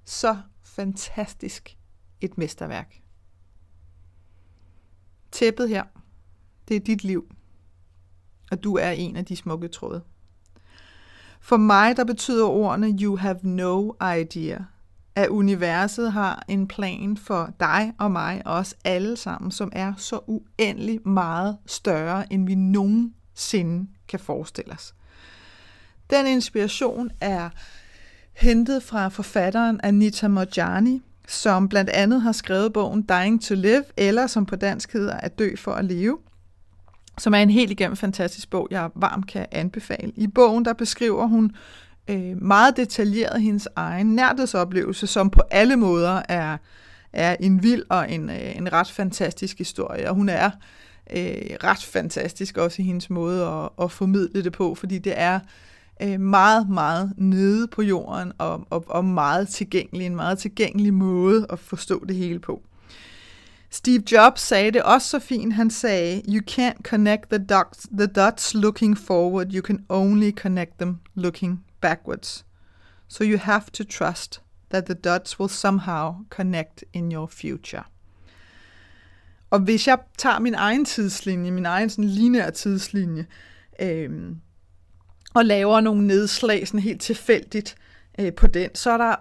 så 0.05 0.37
fantastisk 0.63 1.77
et 2.21 2.37
mesterværk. 2.37 3.01
Tæppet 5.31 5.69
her, 5.69 5.83
det 6.67 6.75
er 6.75 6.79
dit 6.79 7.03
liv, 7.03 7.31
og 8.51 8.63
du 8.63 8.75
er 8.75 8.89
en 8.89 9.15
af 9.15 9.25
de 9.25 9.35
smukke 9.35 9.67
tråde. 9.67 10.03
For 11.39 11.57
mig, 11.57 11.97
der 11.97 12.03
betyder 12.03 12.45
ordene 12.45 12.97
you 13.01 13.15
have 13.15 13.39
no 13.43 13.91
idea, 14.21 14.59
at 15.15 15.29
universet 15.29 16.11
har 16.11 16.43
en 16.47 16.67
plan 16.67 17.17
for 17.17 17.53
dig 17.59 17.93
og 17.99 18.11
mig 18.11 18.41
og 18.45 18.53
os 18.53 18.75
alle 18.83 19.17
sammen, 19.17 19.51
som 19.51 19.71
er 19.75 19.93
så 19.97 20.19
uendelig 20.27 21.07
meget 21.07 21.57
større, 21.65 22.33
end 22.33 22.45
vi 22.45 22.55
nogensinde 22.55 23.87
kan 24.07 24.19
forestille 24.19 24.73
os. 24.73 24.95
Den 26.09 26.27
inspiration 26.27 27.11
er 27.21 27.49
hentet 28.33 28.83
fra 28.83 29.07
forfatteren 29.07 29.79
Anita 29.83 30.27
Mojani, 30.27 31.01
som 31.27 31.69
blandt 31.69 31.89
andet 31.89 32.21
har 32.21 32.31
skrevet 32.31 32.73
bogen 32.73 33.01
Dying 33.09 33.43
to 33.43 33.55
Live, 33.55 33.83
eller 33.97 34.27
som 34.27 34.45
på 34.45 34.55
dansk 34.55 34.93
hedder 34.93 35.13
At 35.13 35.39
dø 35.39 35.55
for 35.55 35.71
at 35.71 35.85
leve, 35.85 36.17
som 37.17 37.33
er 37.33 37.37
en 37.37 37.49
helt 37.49 37.71
igennem 37.71 37.95
fantastisk 37.95 38.49
bog, 38.49 38.67
jeg 38.71 38.89
varmt 38.95 39.27
kan 39.27 39.45
anbefale. 39.51 40.11
I 40.15 40.27
bogen 40.27 40.65
der 40.65 40.73
beskriver 40.73 41.27
hun 41.27 41.51
øh, 42.07 42.41
meget 42.41 42.77
detaljeret 42.77 43.41
hendes 43.41 43.67
egen 43.75 44.15
nærhedsoplevelse, 44.15 45.07
som 45.07 45.29
på 45.29 45.41
alle 45.51 45.75
måder 45.75 46.21
er, 46.29 46.57
er 47.13 47.35
en 47.39 47.63
vild 47.63 47.83
og 47.89 48.11
en, 48.11 48.29
øh, 48.29 48.55
en 48.55 48.73
ret 48.73 48.91
fantastisk 48.91 49.57
historie. 49.57 50.09
Og 50.09 50.15
hun 50.15 50.29
er 50.29 50.49
øh, 51.11 51.57
ret 51.63 51.83
fantastisk 51.83 52.57
også 52.57 52.81
i 52.81 52.85
hendes 52.85 53.09
måde 53.09 53.47
at, 53.47 53.69
at 53.81 53.91
formidle 53.91 54.43
det 54.43 54.53
på, 54.53 54.75
fordi 54.75 54.99
det 54.99 55.13
er 55.15 55.39
øh, 56.01 56.19
meget, 56.19 56.69
meget 56.69 57.13
nede 57.17 57.67
på 57.67 57.81
jorden 57.81 58.31
og, 58.37 58.67
og, 58.69 58.85
og 58.87 59.05
meget 59.05 59.47
tilgængelig, 59.47 60.05
en 60.05 60.15
meget 60.15 60.37
tilgængelig 60.37 60.93
måde 60.93 61.45
at 61.49 61.59
forstå 61.59 62.05
det 62.07 62.15
hele 62.15 62.39
på. 62.39 62.61
Steve 63.69 64.03
Jobs 64.11 64.41
sagde 64.41 64.71
det 64.71 64.83
også 64.83 65.07
så 65.07 65.19
fint. 65.19 65.53
Han 65.53 65.69
sagde, 65.69 66.21
You 66.27 66.41
can't 66.51 66.81
connect 66.83 67.29
the 67.29 67.45
dots, 67.45 67.87
the 67.97 68.07
dots 68.07 68.53
looking 68.53 68.97
forward. 68.97 69.53
You 69.53 69.61
can 69.61 69.85
only 69.89 70.31
connect 70.31 70.71
them 70.79 70.99
looking 71.15 71.63
backwards. 71.83 72.45
So 73.07 73.23
you 73.23 73.37
have 73.37 73.65
to 73.73 73.83
trust 73.83 74.41
that 74.69 74.85
the 74.85 74.93
dots 74.93 75.39
will 75.39 75.49
somehow 75.49 76.15
connect 76.29 76.83
in 76.93 77.11
your 77.11 77.27
future. 77.27 77.83
Og 79.49 79.59
hvis 79.59 79.87
jeg 79.87 79.97
tager 80.17 80.39
min 80.39 80.53
egen 80.55 80.85
tidslinje, 80.85 81.51
min 81.51 81.65
egen 81.65 81.89
sådan 81.89 82.09
lineære 82.09 82.51
tidslinje, 82.51 83.25
øhm, 83.81 84.37
og 85.33 85.45
laver 85.45 85.81
nogle 85.81 86.07
nedslag 86.07 86.67
sådan 86.67 86.79
helt 86.79 87.01
tilfældigt 87.01 87.75
øh, 88.19 88.33
på 88.33 88.47
den, 88.47 88.75
så 88.75 88.91
er 88.91 88.97
der 88.97 89.15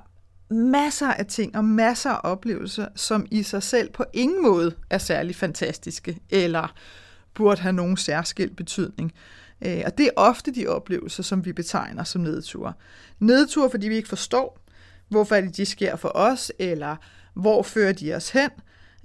masser 0.54 1.12
af 1.12 1.26
ting 1.26 1.56
og 1.56 1.64
masser 1.64 2.10
af 2.10 2.20
oplevelser, 2.22 2.88
som 2.96 3.26
i 3.30 3.42
sig 3.42 3.62
selv 3.62 3.90
på 3.90 4.04
ingen 4.12 4.42
måde 4.42 4.74
er 4.90 4.98
særlig 4.98 5.36
fantastiske, 5.36 6.18
eller 6.30 6.74
burde 7.34 7.60
have 7.60 7.72
nogen 7.72 7.96
særskilt 7.96 8.56
betydning. 8.56 9.12
Øh, 9.64 9.82
og 9.86 9.98
det 9.98 10.06
er 10.06 10.10
ofte 10.16 10.54
de 10.54 10.66
oplevelser, 10.66 11.22
som 11.22 11.44
vi 11.44 11.52
betegner 11.52 12.04
som 12.04 12.22
nedtur. 12.22 12.76
Nedtur, 13.18 13.68
fordi 13.68 13.88
vi 13.88 13.96
ikke 13.96 14.08
forstår, 14.08 14.58
hvorfor 15.08 15.34
det, 15.34 15.56
de 15.56 15.66
sker 15.66 15.96
for 15.96 16.12
os, 16.14 16.52
eller 16.58 16.96
hvor 17.34 17.62
fører 17.62 17.92
de 17.92 18.14
os 18.14 18.30
hen. 18.30 18.50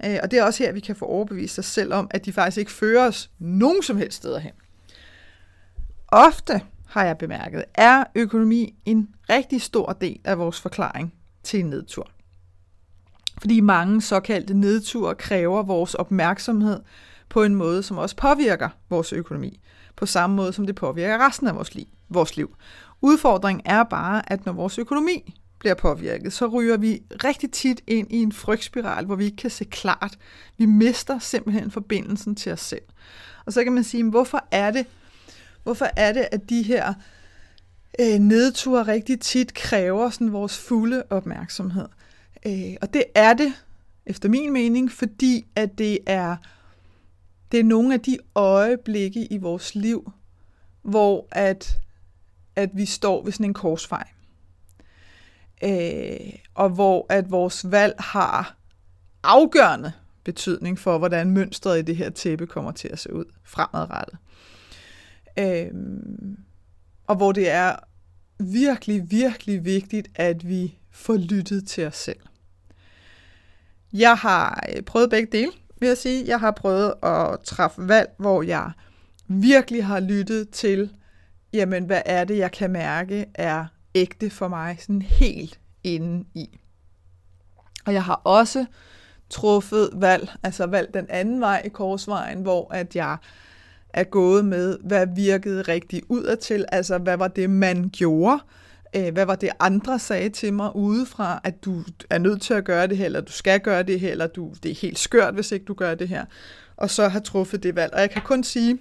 Øh, 0.04 0.18
og 0.22 0.30
det 0.30 0.38
er 0.38 0.44
også 0.44 0.62
her, 0.62 0.72
vi 0.72 0.80
kan 0.80 0.96
få 0.96 1.04
overbevist 1.04 1.58
os 1.58 1.66
selv 1.66 1.94
om, 1.94 2.06
at 2.10 2.24
de 2.24 2.32
faktisk 2.32 2.58
ikke 2.58 2.72
fører 2.72 3.06
os 3.06 3.30
nogen 3.38 3.82
som 3.82 3.96
helst 3.96 4.16
steder 4.16 4.38
hen. 4.38 4.52
Ofte 6.08 6.60
har 6.86 7.04
jeg 7.04 7.18
bemærket, 7.18 7.64
er 7.74 8.04
økonomi 8.14 8.74
en 8.84 9.08
rigtig 9.30 9.62
stor 9.62 9.92
del 9.92 10.20
af 10.24 10.38
vores 10.38 10.60
forklaring 10.60 11.14
til 11.42 11.60
en 11.60 11.66
nedtur. 11.66 12.10
Fordi 13.40 13.60
mange 13.60 14.02
såkaldte 14.02 14.54
nedture 14.54 15.14
kræver 15.14 15.62
vores 15.62 15.94
opmærksomhed 15.94 16.80
på 17.28 17.42
en 17.42 17.54
måde, 17.54 17.82
som 17.82 17.98
også 17.98 18.16
påvirker 18.16 18.68
vores 18.90 19.12
økonomi, 19.12 19.60
på 19.98 20.06
samme 20.06 20.36
måde 20.36 20.52
som 20.52 20.66
det 20.66 20.74
påvirker 20.74 21.26
resten 21.26 21.46
af 21.46 21.54
vores 21.54 21.74
liv. 21.74 21.86
Vores 22.08 22.36
liv. 22.36 22.56
Udfordringen 23.00 23.62
er 23.64 23.82
bare, 23.82 24.32
at 24.32 24.46
når 24.46 24.52
vores 24.52 24.78
økonomi 24.78 25.34
bliver 25.58 25.74
påvirket, 25.74 26.32
så 26.32 26.46
ryger 26.46 26.76
vi 26.76 27.02
rigtig 27.24 27.50
tit 27.50 27.80
ind 27.86 28.12
i 28.12 28.16
en 28.16 28.32
frygtspiral, 28.32 29.06
hvor 29.06 29.16
vi 29.16 29.24
ikke 29.24 29.36
kan 29.36 29.50
se 29.50 29.64
klart. 29.64 30.18
Vi 30.58 30.66
mister 30.66 31.18
simpelthen 31.18 31.70
forbindelsen 31.70 32.34
til 32.34 32.52
os 32.52 32.60
selv. 32.60 32.82
Og 33.46 33.52
så 33.52 33.64
kan 33.64 33.72
man 33.72 33.84
sige, 33.84 34.04
hvorfor 34.10 34.44
er 34.50 34.70
det, 34.70 34.86
Hvorfor 35.68 35.88
er 35.96 36.12
det, 36.12 36.28
at 36.32 36.50
de 36.50 36.62
her 36.62 36.94
øh, 38.00 38.18
nedture 38.18 38.82
rigtig 38.82 39.20
tit 39.20 39.54
kræver 39.54 40.10
sådan 40.10 40.32
vores 40.32 40.58
fulde 40.58 41.02
opmærksomhed? 41.10 41.88
Øh, 42.46 42.76
og 42.82 42.94
det 42.94 43.04
er 43.14 43.34
det, 43.34 43.52
efter 44.06 44.28
min 44.28 44.52
mening, 44.52 44.92
fordi 44.92 45.46
at 45.56 45.78
det 45.78 45.98
er, 46.06 46.36
det 47.52 47.60
er 47.60 47.64
nogle 47.64 47.94
af 47.94 48.00
de 48.00 48.18
øjeblikke 48.34 49.32
i 49.32 49.38
vores 49.38 49.74
liv, 49.74 50.12
hvor 50.82 51.28
at, 51.32 51.78
at 52.56 52.70
vi 52.72 52.86
står 52.86 53.24
ved 53.24 53.32
sådan 53.32 53.46
en 53.46 53.54
korsvej. 53.54 54.08
Øh, 55.64 56.32
og 56.54 56.70
hvor 56.70 57.06
at 57.08 57.30
vores 57.30 57.70
valg 57.70 57.94
har 57.98 58.56
afgørende 59.22 59.92
betydning 60.24 60.78
for, 60.78 60.98
hvordan 60.98 61.30
mønstret 61.30 61.78
i 61.78 61.82
det 61.82 61.96
her 61.96 62.10
tæppe 62.10 62.46
kommer 62.46 62.72
til 62.72 62.88
at 62.88 62.98
se 62.98 63.12
ud 63.12 63.24
fremadrettet. 63.44 64.18
Øh, 65.38 65.70
og 67.06 67.16
hvor 67.16 67.32
det 67.32 67.50
er 67.50 67.76
virkelig, 68.38 69.10
virkelig 69.10 69.64
vigtigt, 69.64 70.08
at 70.14 70.48
vi 70.48 70.78
får 70.90 71.16
lyttet 71.16 71.68
til 71.68 71.86
os 71.86 71.96
selv. 71.96 72.20
Jeg 73.92 74.16
har 74.16 74.64
øh, 74.76 74.82
prøvet 74.82 75.10
begge 75.10 75.38
dele, 75.38 75.52
vil 75.80 75.86
jeg 75.86 75.98
sige. 75.98 76.24
Jeg 76.26 76.40
har 76.40 76.50
prøvet 76.50 76.94
at 77.02 77.40
træffe 77.44 77.88
valg, 77.88 78.08
hvor 78.18 78.42
jeg 78.42 78.70
virkelig 79.28 79.86
har 79.86 80.00
lyttet 80.00 80.50
til, 80.50 80.90
jamen 81.52 81.84
hvad 81.84 82.02
er 82.06 82.24
det, 82.24 82.38
jeg 82.38 82.52
kan 82.52 82.70
mærke 82.70 83.26
er 83.34 83.66
ægte 83.94 84.30
for 84.30 84.48
mig, 84.48 84.76
sådan 84.80 85.02
helt 85.02 85.60
inde 85.84 86.24
i. 86.34 86.60
Og 87.86 87.92
jeg 87.92 88.04
har 88.04 88.20
også 88.24 88.66
truffet 89.30 89.90
valg, 89.94 90.30
altså 90.42 90.66
valgt 90.66 90.94
den 90.94 91.06
anden 91.08 91.40
vej 91.40 91.62
i 91.64 91.68
korsvejen, 91.68 92.42
hvor 92.42 92.74
at 92.74 92.96
jeg 92.96 93.16
er 93.88 94.04
gået 94.04 94.44
med, 94.44 94.78
hvad 94.84 95.06
virkede 95.14 95.62
rigtig 95.62 96.02
udadtil, 96.08 96.64
altså 96.68 96.98
hvad 96.98 97.16
var 97.16 97.28
det, 97.28 97.50
man 97.50 97.90
gjorde, 97.92 98.40
øh, 98.96 99.12
hvad 99.12 99.26
var 99.26 99.34
det, 99.34 99.50
andre 99.60 99.98
sagde 99.98 100.30
til 100.30 100.52
mig 100.52 100.76
udefra, 100.76 101.40
at 101.44 101.64
du 101.64 101.84
er 102.10 102.18
nødt 102.18 102.42
til 102.42 102.54
at 102.54 102.64
gøre 102.64 102.86
det 102.86 102.96
her, 102.96 103.04
eller 103.04 103.20
du 103.20 103.32
skal 103.32 103.60
gøre 103.60 103.82
det 103.82 104.00
her, 104.00 104.10
eller 104.10 104.26
du, 104.26 104.54
det 104.62 104.70
er 104.70 104.74
helt 104.74 104.98
skørt, 104.98 105.34
hvis 105.34 105.52
ikke 105.52 105.64
du 105.64 105.74
gør 105.74 105.94
det 105.94 106.08
her, 106.08 106.24
og 106.76 106.90
så 106.90 107.08
har 107.08 107.20
truffet 107.20 107.62
det 107.62 107.76
valg. 107.76 107.94
Og 107.94 108.00
jeg 108.00 108.10
kan 108.10 108.22
kun 108.22 108.44
sige, 108.44 108.78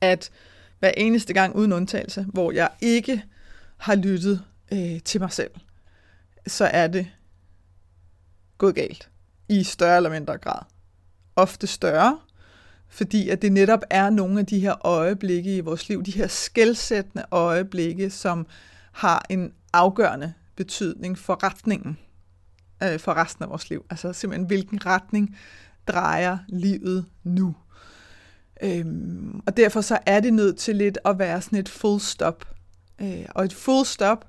at 0.00 0.30
hver 0.78 0.92
eneste 0.96 1.32
gang 1.32 1.56
uden 1.56 1.72
undtagelse, 1.72 2.26
hvor 2.32 2.52
jeg 2.52 2.68
ikke 2.80 3.24
har 3.76 3.94
lyttet 3.94 4.44
øh, 4.72 5.00
til 5.04 5.20
mig 5.20 5.32
selv, 5.32 5.50
så 6.46 6.64
er 6.64 6.86
det 6.86 7.06
gået 8.58 8.74
galt 8.74 9.10
i 9.48 9.64
større 9.64 9.96
eller 9.96 10.10
mindre 10.10 10.38
grad. 10.38 10.62
Ofte 11.36 11.66
større, 11.66 12.18
fordi 12.90 13.28
at 13.28 13.42
det 13.42 13.52
netop 13.52 13.80
er 13.90 14.10
nogle 14.10 14.40
af 14.40 14.46
de 14.46 14.60
her 14.60 14.86
øjeblikke 14.86 15.56
i 15.56 15.60
vores 15.60 15.88
liv, 15.88 16.02
de 16.02 16.10
her 16.10 16.26
skældsættende 16.26 17.24
øjeblikke, 17.30 18.10
som 18.10 18.46
har 18.92 19.26
en 19.28 19.52
afgørende 19.72 20.32
betydning 20.56 21.18
for 21.18 21.44
retningen 21.44 21.98
øh, 22.82 22.98
for 22.98 23.14
resten 23.14 23.42
af 23.42 23.50
vores 23.50 23.70
liv. 23.70 23.84
Altså 23.90 24.12
simpelthen, 24.12 24.46
hvilken 24.46 24.86
retning 24.86 25.36
drejer 25.86 26.38
livet 26.48 27.04
nu? 27.24 27.54
Øhm, 28.62 29.40
og 29.46 29.56
derfor 29.56 29.80
så 29.80 29.98
er 30.06 30.20
det 30.20 30.34
nødt 30.34 30.58
til 30.58 30.76
lidt 30.76 30.98
at 31.04 31.18
være 31.18 31.40
sådan 31.40 31.58
et 31.58 31.68
full 31.68 32.00
stop. 32.00 32.44
Øh, 33.00 33.24
og 33.30 33.44
et 33.44 33.52
full 33.52 33.86
stop 33.86 34.28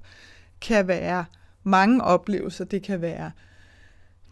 kan 0.62 0.88
være 0.88 1.25
mange 1.63 2.03
oplevelser. 2.03 2.65
Det 2.65 2.84
kan 2.84 3.01
være 3.01 3.32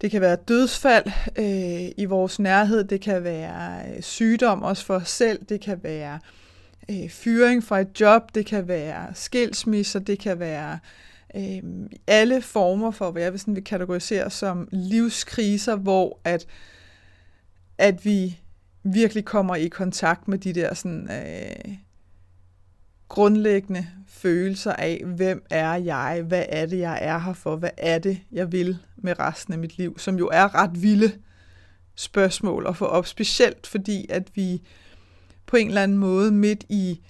det 0.02 0.12
kan 0.12 0.22
være 0.22 0.36
dødsfald 0.36 1.06
øh, 1.36 1.92
i 1.98 2.06
vores 2.06 2.40
nærhed, 2.40 2.84
det 2.84 3.02
kan 3.02 3.24
være 3.24 3.82
øh, 3.96 4.02
sygdom 4.02 4.64
også 4.64 4.86
for 4.86 4.96
os 4.96 5.10
selv, 5.10 5.46
det 5.46 5.62
kan 5.62 5.84
være 5.84 6.20
øh, 6.90 7.10
fyring 7.10 7.64
fra 7.64 7.80
et 7.80 8.02
job, 8.02 8.36
det 8.36 8.46
kan 8.46 8.68
være 8.68 9.08
skilsmisser, 9.14 10.00
det 10.00 10.20
kan 10.20 10.40
være 10.40 10.80
øh, 11.36 11.64
alle 12.08 12.42
former 12.42 12.92
for, 12.92 13.12
hvad 13.12 13.22
jeg 13.22 13.32
vil, 13.32 13.40
sådan, 13.40 13.56
vil 13.56 13.64
kategorisere 13.64 14.30
som 14.30 14.68
livskriser, 14.72 15.76
hvor 15.76 16.20
at, 16.24 16.48
at 17.78 18.06
vi 18.06 18.40
virkelig 18.84 19.26
kommer 19.26 19.56
i 19.56 19.68
kontakt 19.68 20.28
med 20.28 20.38
de 20.38 20.54
der 20.54 20.74
sådan, 20.74 21.12
øh, 21.12 21.74
grundlæggende 23.08 23.88
følelser 24.22 24.74
af, 24.74 25.02
hvem 25.06 25.46
er 25.50 25.74
jeg, 25.74 26.24
hvad 26.28 26.46
er 26.50 26.66
det, 26.66 26.80
jeg 26.80 27.00
er 27.02 27.20
her 27.20 27.34
for, 27.34 27.56
hvad 27.56 27.70
er 27.78 28.00
det, 28.00 28.20
jeg 28.32 28.52
vil 28.52 28.78
med 28.98 29.20
resten 29.20 29.54
af 29.54 29.60
mit 29.60 29.78
liv, 29.78 30.00
som 30.00 30.16
jo 30.18 30.30
er 30.34 30.56
ret 30.56 30.82
vilde 30.82 31.12
spørgsmål 31.96 32.66
at 32.68 32.78
få 32.78 32.86
op, 32.86 33.08
specielt 33.08 33.68
fordi, 33.68 34.06
at 34.10 34.28
vi 34.36 34.62
på 35.46 35.58
en 35.58 35.68
eller 35.68 35.84
anden 35.84 35.98
måde 35.98 36.32
midt 36.32 36.64
i, 36.70 37.02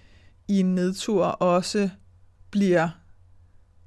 i 0.47 0.59
en 0.59 0.75
nedtur 0.75 1.25
også 1.25 1.89
bliver 2.51 2.89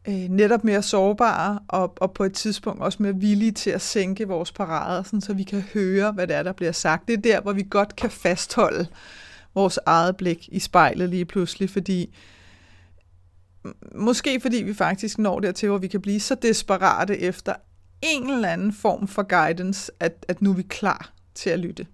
øh, 0.08 0.14
netop 0.14 0.64
mere 0.64 0.82
sårbare 0.82 1.58
og, 1.68 1.94
og 2.00 2.12
på 2.14 2.24
et 2.24 2.32
tidspunkt 2.32 2.82
også 2.82 3.02
mere 3.02 3.16
villige 3.16 3.52
til 3.52 3.70
at 3.70 3.80
sænke 3.82 4.28
vores 4.28 4.52
parader, 4.52 5.02
sådan, 5.02 5.20
så 5.20 5.34
vi 5.34 5.42
kan 5.42 5.60
høre, 5.60 6.12
hvad 6.12 6.26
det 6.26 6.36
er, 6.36 6.42
der 6.42 6.52
bliver 6.52 6.72
sagt. 6.72 7.08
Det 7.08 7.14
er 7.14 7.20
der, 7.20 7.40
hvor 7.40 7.52
vi 7.52 7.66
godt 7.70 7.96
kan 7.96 8.10
fastholde 8.10 8.86
vores 9.54 9.78
eget 9.86 10.16
blik 10.16 10.48
i 10.52 10.58
spejlet 10.58 11.08
lige 11.08 11.24
pludselig, 11.24 11.70
fordi 11.70 12.14
måske 13.94 14.40
fordi 14.40 14.56
vi 14.56 14.74
faktisk 14.74 15.18
når 15.18 15.40
dertil, 15.40 15.68
hvor 15.68 15.78
vi 15.78 15.88
kan 15.88 16.00
blive 16.00 16.20
så 16.20 16.34
desperate 16.34 17.18
efter 17.18 17.54
en 18.02 18.30
eller 18.30 18.48
anden 18.48 18.72
form 18.72 19.08
for 19.08 19.22
guidance, 19.22 19.92
at, 20.00 20.26
at 20.28 20.42
nu 20.42 20.50
er 20.50 20.54
vi 20.54 20.62
klar 20.62 21.12
til 21.34 21.50
at 21.50 21.58
lytte. 21.58 21.86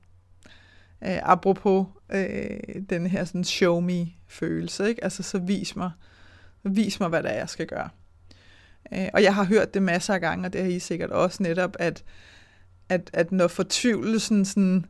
Øh, 1.05 1.19
apropos 1.23 1.87
øh, 2.13 2.61
den 2.91 3.07
her 3.07 3.25
sådan 3.25 3.45
show 3.45 3.81
me 3.81 4.07
følelse, 4.29 4.89
ikke? 4.89 5.05
Altså 5.05 5.23
så 5.23 5.39
vis 5.39 5.77
mig, 5.77 5.91
vis 6.63 7.01
mig, 7.01 7.09
hvad 7.09 7.23
det 7.23 7.31
er, 7.31 7.39
jeg 7.39 7.49
skal 7.49 7.67
gøre. 7.67 7.89
Øh, 8.93 9.09
og 9.15 9.23
jeg 9.23 9.35
har 9.35 9.45
hørt 9.45 9.75
det 9.75 9.83
masser 9.83 10.15
af 10.15 10.21
gange, 10.21 10.47
og 10.47 10.53
det 10.53 10.61
har 10.63 10.69
I 10.69 10.79
sikkert 10.79 11.11
også 11.11 11.43
netop, 11.43 11.77
at, 11.79 12.05
at, 12.89 13.11
at 13.13 13.33
når 13.33 13.49
fortvivlelsen 13.49 14.45
sådan, 14.45 14.87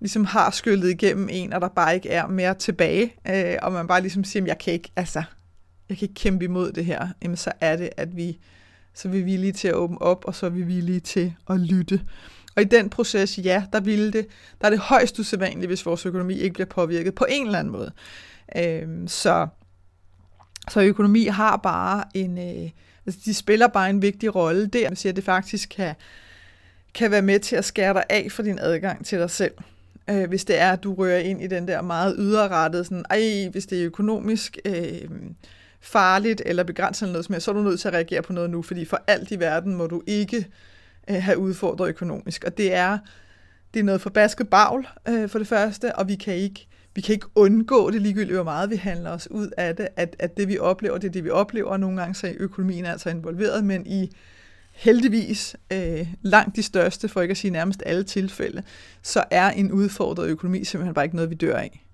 ligesom 0.00 0.24
har 0.24 0.50
skyllet 0.50 0.90
igennem 0.90 1.28
en, 1.30 1.52
og 1.52 1.60
der 1.60 1.68
bare 1.68 1.94
ikke 1.94 2.08
er 2.08 2.26
mere 2.26 2.54
tilbage, 2.54 3.14
øh, 3.28 3.58
og 3.62 3.72
man 3.72 3.86
bare 3.86 4.00
ligesom 4.00 4.24
siger, 4.24 4.44
jeg 4.46 4.58
kan 4.58 4.72
ikke, 4.72 4.90
altså, 4.96 5.22
jeg 5.88 5.98
kan 5.98 6.04
ikke 6.04 6.20
kæmpe 6.20 6.44
imod 6.44 6.72
det 6.72 6.84
her, 6.84 7.08
jamen 7.22 7.36
så 7.36 7.52
er 7.60 7.76
det, 7.76 7.90
at 7.96 8.16
vi 8.16 8.38
så 8.94 9.08
er 9.08 9.12
vi 9.12 9.22
villige 9.22 9.52
til 9.52 9.68
at 9.68 9.74
åbne 9.74 10.02
op, 10.02 10.24
og 10.24 10.34
så 10.34 10.46
er 10.46 10.50
vi 10.50 10.62
villige 10.62 11.00
til 11.00 11.34
at 11.50 11.60
lytte. 11.60 12.00
Og 12.56 12.62
i 12.62 12.64
den 12.64 12.90
proces, 12.90 13.38
ja, 13.38 13.64
der, 13.72 13.80
ville 13.80 14.12
det, 14.12 14.26
der 14.60 14.66
er 14.66 14.70
det 14.70 14.78
højst 14.78 15.18
usædvanligt, 15.18 15.68
hvis 15.68 15.86
vores 15.86 16.06
økonomi 16.06 16.34
ikke 16.34 16.54
bliver 16.54 16.66
påvirket 16.66 17.14
på 17.14 17.26
en 17.28 17.46
eller 17.46 17.58
anden 17.58 17.72
måde. 17.72 17.92
Øhm, 18.56 19.08
så, 19.08 19.46
så 20.70 20.80
økonomi 20.80 21.24
har 21.24 21.56
bare 21.56 22.04
en, 22.14 22.38
øh, 22.38 22.70
altså 23.06 23.20
de 23.24 23.34
spiller 23.34 23.68
bare 23.68 23.90
en 23.90 24.02
vigtig 24.02 24.34
rolle 24.34 24.66
der, 24.66 24.88
man 24.88 24.96
siger, 24.96 25.12
at 25.12 25.16
det 25.16 25.24
faktisk 25.24 25.68
kan, 25.68 25.94
kan 26.94 27.10
være 27.10 27.22
med 27.22 27.40
til 27.40 27.56
at 27.56 27.64
skære 27.64 27.94
dig 27.94 28.04
af 28.10 28.28
for 28.30 28.42
din 28.42 28.58
adgang 28.58 29.06
til 29.06 29.18
dig 29.18 29.30
selv. 29.30 29.54
Øh, 30.10 30.28
hvis 30.28 30.44
det 30.44 30.58
er, 30.60 30.72
at 30.72 30.82
du 30.82 30.94
rører 30.94 31.18
ind 31.18 31.42
i 31.42 31.46
den 31.46 31.68
der 31.68 31.82
meget 31.82 32.16
yderrettede, 32.18 32.84
sådan, 32.84 33.04
ej, 33.10 33.48
hvis 33.52 33.66
det 33.66 33.80
er 33.80 33.86
økonomisk, 33.86 34.58
øh, 34.64 35.10
farligt 35.82 36.42
eller 36.46 36.62
begrænset 36.62 37.02
eller 37.02 37.12
noget 37.12 37.24
som 37.24 37.32
helst, 37.32 37.44
så 37.44 37.50
er 37.50 37.54
du 37.54 37.62
nødt 37.62 37.80
til 37.80 37.88
at 37.88 37.94
reagere 37.94 38.22
på 38.22 38.32
noget 38.32 38.50
nu, 38.50 38.62
fordi 38.62 38.84
for 38.84 39.00
alt 39.06 39.30
i 39.30 39.40
verden 39.40 39.74
må 39.74 39.86
du 39.86 40.02
ikke 40.06 40.46
øh, 41.10 41.22
have 41.22 41.38
udfordret 41.38 41.88
økonomisk. 41.88 42.44
Og 42.44 42.58
det 42.58 42.74
er, 42.74 42.98
det 43.74 43.80
er 43.80 43.84
noget 43.84 44.00
forbasket 44.00 44.48
bagl 44.48 44.86
øh, 45.08 45.28
for 45.28 45.38
det 45.38 45.48
første, 45.48 45.96
og 45.96 46.08
vi 46.08 46.14
kan 46.14 46.34
ikke 46.34 46.68
vi 46.94 47.00
kan 47.00 47.12
ikke 47.12 47.26
undgå 47.34 47.90
det 47.90 48.02
ligegyldigt, 48.02 48.34
hvor 48.34 48.44
meget 48.44 48.70
vi 48.70 48.76
handler 48.76 49.10
os 49.10 49.30
ud 49.30 49.50
af 49.56 49.76
det, 49.76 49.88
at, 49.96 50.16
at 50.18 50.36
det 50.36 50.48
vi 50.48 50.58
oplever, 50.58 50.98
det 50.98 51.08
er 51.08 51.12
det 51.12 51.24
vi 51.24 51.30
oplever, 51.30 51.70
og 51.70 51.80
nogle 51.80 52.00
gange 52.00 52.14
så 52.14 52.26
er 52.26 52.32
økonomien 52.36 52.86
altså 52.86 53.10
involveret, 53.10 53.64
men 53.64 53.86
i 53.86 54.10
heldigvis 54.72 55.56
øh, 55.72 56.06
langt 56.22 56.56
de 56.56 56.62
største, 56.62 57.08
for 57.08 57.20
ikke 57.20 57.32
at 57.32 57.36
sige 57.36 57.50
nærmest 57.50 57.82
alle 57.86 58.04
tilfælde, 58.04 58.62
så 59.02 59.24
er 59.30 59.50
en 59.50 59.72
udfordret 59.72 60.28
økonomi 60.28 60.64
simpelthen 60.64 60.94
bare 60.94 61.04
ikke 61.04 61.16
noget, 61.16 61.30
vi 61.30 61.34
dør 61.34 61.56
af. 61.56 61.86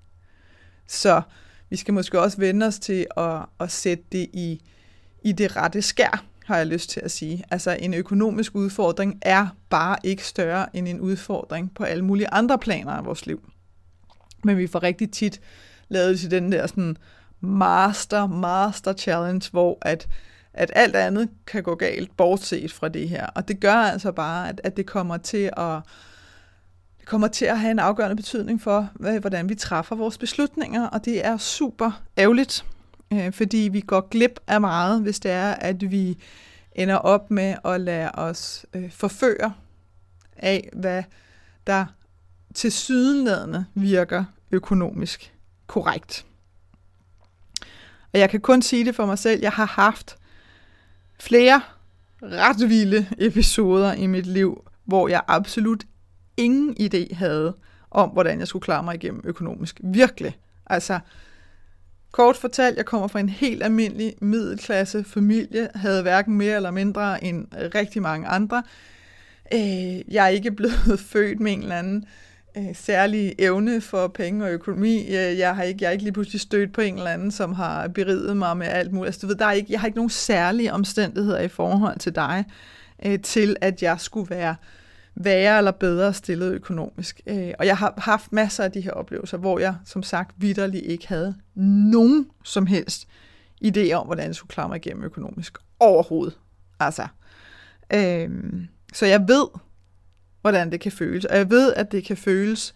Så 0.87 1.23
vi 1.71 1.77
skal 1.77 1.95
måske 1.95 2.21
også 2.21 2.39
vende 2.39 2.67
os 2.67 2.79
til 2.79 3.07
at, 3.17 3.41
at 3.61 3.71
sætte 3.71 4.05
det 4.13 4.29
i, 4.33 4.63
i 5.23 5.33
det 5.33 5.57
rette 5.57 5.83
skær, 5.83 6.25
har 6.45 6.57
jeg 6.57 6.67
lyst 6.67 6.91
til 6.91 7.01
at 7.01 7.11
sige. 7.11 7.45
Altså 7.51 7.77
en 7.81 7.95
økonomisk 7.95 8.55
udfordring 8.55 9.19
er 9.23 9.47
bare 9.71 9.97
ikke 10.05 10.27
større 10.27 10.77
end 10.77 10.89
en 10.89 11.01
udfordring 11.01 11.75
på 11.75 11.85
alle 11.85 12.05
mulige 12.05 12.29
andre 12.29 12.59
planer 12.59 12.93
af 12.93 13.05
vores 13.05 13.27
liv. 13.27 13.51
Men 14.45 14.59
vi 14.59 14.67
får 14.67 14.83
rigtig 14.83 15.11
tit 15.11 15.41
lavet 15.89 16.11
det 16.11 16.21
til 16.21 16.31
den 16.31 16.53
der 16.53 16.67
sådan 16.67 16.97
master, 17.41 18.27
master 18.27 18.93
challenge, 18.93 19.51
hvor 19.51 19.79
at, 19.83 20.09
at 20.53 20.71
alt 20.75 20.97
andet 20.97 21.29
kan 21.47 21.63
gå 21.63 21.75
galt, 21.75 22.17
bortset 22.17 22.73
fra 22.73 22.89
det 22.89 23.09
her. 23.09 23.27
Og 23.27 23.49
det 23.49 23.61
gør 23.61 23.75
altså 23.75 24.13
bare, 24.13 24.49
at, 24.49 24.61
at 24.65 24.77
det 24.77 24.87
kommer 24.87 25.17
til 25.17 25.51
at 25.57 25.81
kommer 27.09 27.29
til 27.29 27.45
at 27.45 27.59
have 27.59 27.71
en 27.71 27.79
afgørende 27.79 28.17
betydning 28.17 28.63
for, 28.63 28.89
hvordan 29.21 29.49
vi 29.49 29.55
træffer 29.55 29.97
vores 29.97 30.19
beslutninger, 30.19 30.87
og 30.87 31.05
det 31.05 31.27
er 31.27 31.37
super 31.37 32.03
ærgerligt, 32.19 32.65
øh, 33.13 33.33
fordi 33.33 33.69
vi 33.73 33.81
går 33.81 34.09
glip 34.09 34.41
af 34.47 34.61
meget, 34.61 35.03
hvis 35.03 35.21
det 35.21 35.31
er, 35.31 35.51
at 35.51 35.91
vi 35.91 36.19
ender 36.73 36.97
op 36.97 37.31
med 37.31 37.55
at 37.65 37.81
lade 37.81 38.11
os 38.15 38.67
øh, 38.75 38.91
forføre 38.91 39.53
af, 40.37 40.69
hvad 40.73 41.03
der 41.67 41.87
til 42.55 42.73
sydenladende 42.73 43.65
virker 43.75 44.25
økonomisk 44.51 45.35
korrekt. 45.67 46.27
Og 48.13 48.19
jeg 48.19 48.31
kan 48.31 48.41
kun 48.41 48.63
sige 48.63 48.85
det 48.85 48.95
for 48.95 49.07
mig 49.07 49.19
selv, 49.19 49.41
jeg 49.41 49.53
har 49.53 49.67
haft 49.67 50.17
flere 51.21 51.61
ret 52.23 52.69
vilde 52.69 53.07
episoder 53.19 53.93
i 53.93 54.07
mit 54.07 54.27
liv, 54.27 54.65
hvor 54.85 55.09
jeg 55.09 55.21
absolut 55.27 55.85
ingen 56.39 56.77
idé 56.81 57.15
havde 57.15 57.55
om, 57.91 58.11
hvordan 58.11 58.39
jeg 58.39 58.49
skulle 58.49 58.63
klare 58.63 58.83
mig 58.83 58.95
igennem 58.95 59.21
økonomisk. 59.25 59.81
Virkelig. 59.85 60.39
Altså, 60.67 60.99
kort 62.13 62.37
fortalt, 62.37 62.77
jeg 62.77 62.85
kommer 62.85 63.09
fra 63.09 63.21
en 63.21 63.29
helt 63.29 63.63
almindelig 63.63 64.15
middelklasse 64.21 65.05
familie, 65.05 65.69
havde 65.75 66.03
hverken 66.03 66.35
mere 66.35 66.57
eller 66.57 66.71
mindre 66.71 67.25
end 67.25 67.47
rigtig 67.75 68.03
mange 68.03 68.27
andre. 68.27 68.63
Øh, 69.55 70.15
jeg 70.15 70.25
er 70.25 70.29
ikke 70.29 70.51
blevet 70.51 71.01
født 71.13 71.41
med 71.41 71.53
en 71.53 71.63
eller 71.63 71.77
anden 71.77 72.05
øh, 72.57 72.75
særlig 72.75 73.35
evne 73.39 73.81
for 73.81 74.09
penge 74.09 74.45
og 74.45 74.51
økonomi. 74.51 75.01
Øh, 75.01 75.39
jeg 75.39 75.57
har 75.57 75.63
ikke, 75.63 75.79
jeg 75.83 75.89
er 75.89 75.93
ikke 75.93 76.05
lige 76.05 76.13
pludselig 76.13 76.41
stødt 76.41 76.73
på 76.73 76.81
en 76.81 76.99
eller 76.99 77.11
anden, 77.11 77.31
som 77.31 77.53
har 77.53 77.89
beriget 77.89 78.37
mig 78.37 78.57
med 78.57 78.67
alt 78.67 78.93
muligt. 78.93 79.07
Altså, 79.09 79.21
du 79.21 79.27
ved, 79.27 79.37
der 79.37 79.47
er 79.47 79.53
ikke, 79.53 79.73
jeg 79.73 79.81
har 79.81 79.87
ikke 79.87 79.99
nogen 79.99 80.11
særlige 80.11 80.73
omstændigheder 80.73 81.41
i 81.41 81.49
forhold 81.49 81.99
til 81.99 82.15
dig, 82.15 82.45
øh, 83.05 83.19
til 83.21 83.57
at 83.61 83.83
jeg 83.83 84.01
skulle 84.01 84.31
være 84.31 84.51
øh, 84.51 84.78
værre 85.21 85.59
eller 85.59 85.71
bedre 85.71 86.15
stillet 86.15 86.53
økonomisk. 86.53 87.21
Øh, 87.27 87.53
og 87.59 87.67
jeg 87.67 87.77
har 87.77 87.95
haft 87.99 88.33
masser 88.33 88.65
af 88.65 88.73
de 88.73 88.81
her 88.81 88.91
oplevelser, 88.91 89.37
hvor 89.37 89.59
jeg 89.59 89.75
som 89.85 90.03
sagt 90.03 90.35
vidderligt 90.37 90.85
ikke 90.87 91.09
havde 91.09 91.35
nogen 91.57 92.31
som 92.45 92.67
helst 92.67 93.09
idé 93.65 93.93
om, 93.93 94.07
hvordan 94.07 94.27
jeg 94.27 94.35
skulle 94.35 94.51
klare 94.51 94.69
mig 94.69 94.77
igennem 94.77 95.05
økonomisk. 95.05 95.59
Overhovedet. 95.81 96.39
Altså. 96.81 97.07
Øh, 97.93 98.31
så 98.93 99.07
jeg 99.07 99.29
ved, 99.29 99.47
hvordan 100.41 100.73
det 100.73 100.81
kan 100.81 100.93
føles. 100.93 101.25
Og 101.25 101.37
jeg 101.37 101.51
ved, 101.51 101.75
at 101.75 101.93
det 101.93 102.05
kan 102.05 102.17
føles 102.17 102.75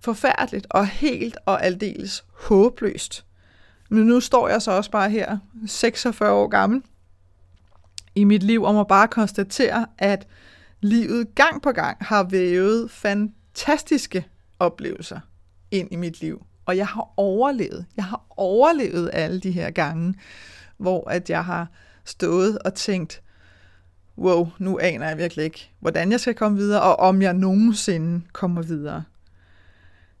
forfærdeligt 0.00 0.66
og 0.70 0.86
helt 0.86 1.36
og 1.46 1.64
aldeles 1.64 2.24
håbløst. 2.34 3.24
Men 3.90 4.06
nu 4.06 4.20
står 4.20 4.48
jeg 4.48 4.62
så 4.62 4.70
også 4.70 4.90
bare 4.90 5.10
her, 5.10 5.38
46 5.66 6.32
år 6.32 6.48
gammel, 6.48 6.82
i 8.14 8.24
mit 8.24 8.42
liv, 8.42 8.62
og 8.62 8.74
må 8.74 8.84
bare 8.84 9.08
konstatere, 9.08 9.86
at 9.98 10.26
livet 10.82 11.34
gang 11.34 11.62
på 11.62 11.72
gang 11.72 11.96
har 12.00 12.22
vævet 12.22 12.90
fantastiske 12.90 14.26
oplevelser 14.58 15.20
ind 15.70 15.88
i 15.92 15.96
mit 15.96 16.20
liv. 16.20 16.46
Og 16.66 16.76
jeg 16.76 16.86
har 16.86 17.08
overlevet. 17.16 17.86
Jeg 17.96 18.04
har 18.04 18.24
overlevet 18.30 19.10
alle 19.12 19.40
de 19.40 19.50
her 19.50 19.70
gange, 19.70 20.14
hvor 20.76 21.10
at 21.10 21.30
jeg 21.30 21.44
har 21.44 21.66
stået 22.04 22.58
og 22.58 22.74
tænkt, 22.74 23.22
wow, 24.18 24.48
nu 24.58 24.78
aner 24.78 25.08
jeg 25.08 25.18
virkelig 25.18 25.44
ikke, 25.44 25.70
hvordan 25.80 26.12
jeg 26.12 26.20
skal 26.20 26.34
komme 26.34 26.58
videre, 26.58 26.82
og 26.82 26.96
om 26.96 27.22
jeg 27.22 27.34
nogensinde 27.34 28.22
kommer 28.32 28.62
videre. 28.62 29.04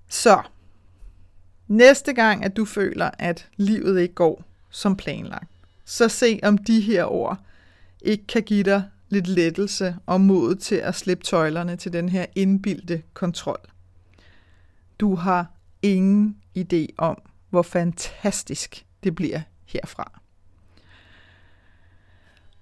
Så, 0.08 0.42
næste 1.68 2.12
gang, 2.12 2.44
at 2.44 2.56
du 2.56 2.64
føler, 2.64 3.10
at 3.18 3.48
livet 3.56 4.00
ikke 4.00 4.14
går 4.14 4.44
som 4.70 4.96
planlagt, 4.96 5.50
så 5.84 6.08
se 6.08 6.40
om 6.42 6.58
de 6.58 6.80
her 6.80 7.04
ord 7.04 7.38
ikke 8.00 8.26
kan 8.26 8.42
give 8.42 8.62
dig 8.62 8.82
lidt 9.12 9.28
lettelse 9.28 9.96
og 10.06 10.20
mod 10.20 10.54
til 10.54 10.74
at 10.74 10.94
slippe 10.94 11.24
tøjlerne 11.24 11.76
til 11.76 11.92
den 11.92 12.08
her 12.08 12.26
indbildte 12.34 13.02
kontrol. 13.14 13.60
Du 15.00 15.14
har 15.14 15.46
ingen 15.82 16.36
idé 16.58 16.86
om, 16.98 17.16
hvor 17.50 17.62
fantastisk 17.62 18.86
det 19.04 19.14
bliver 19.14 19.40
herfra. 19.66 20.20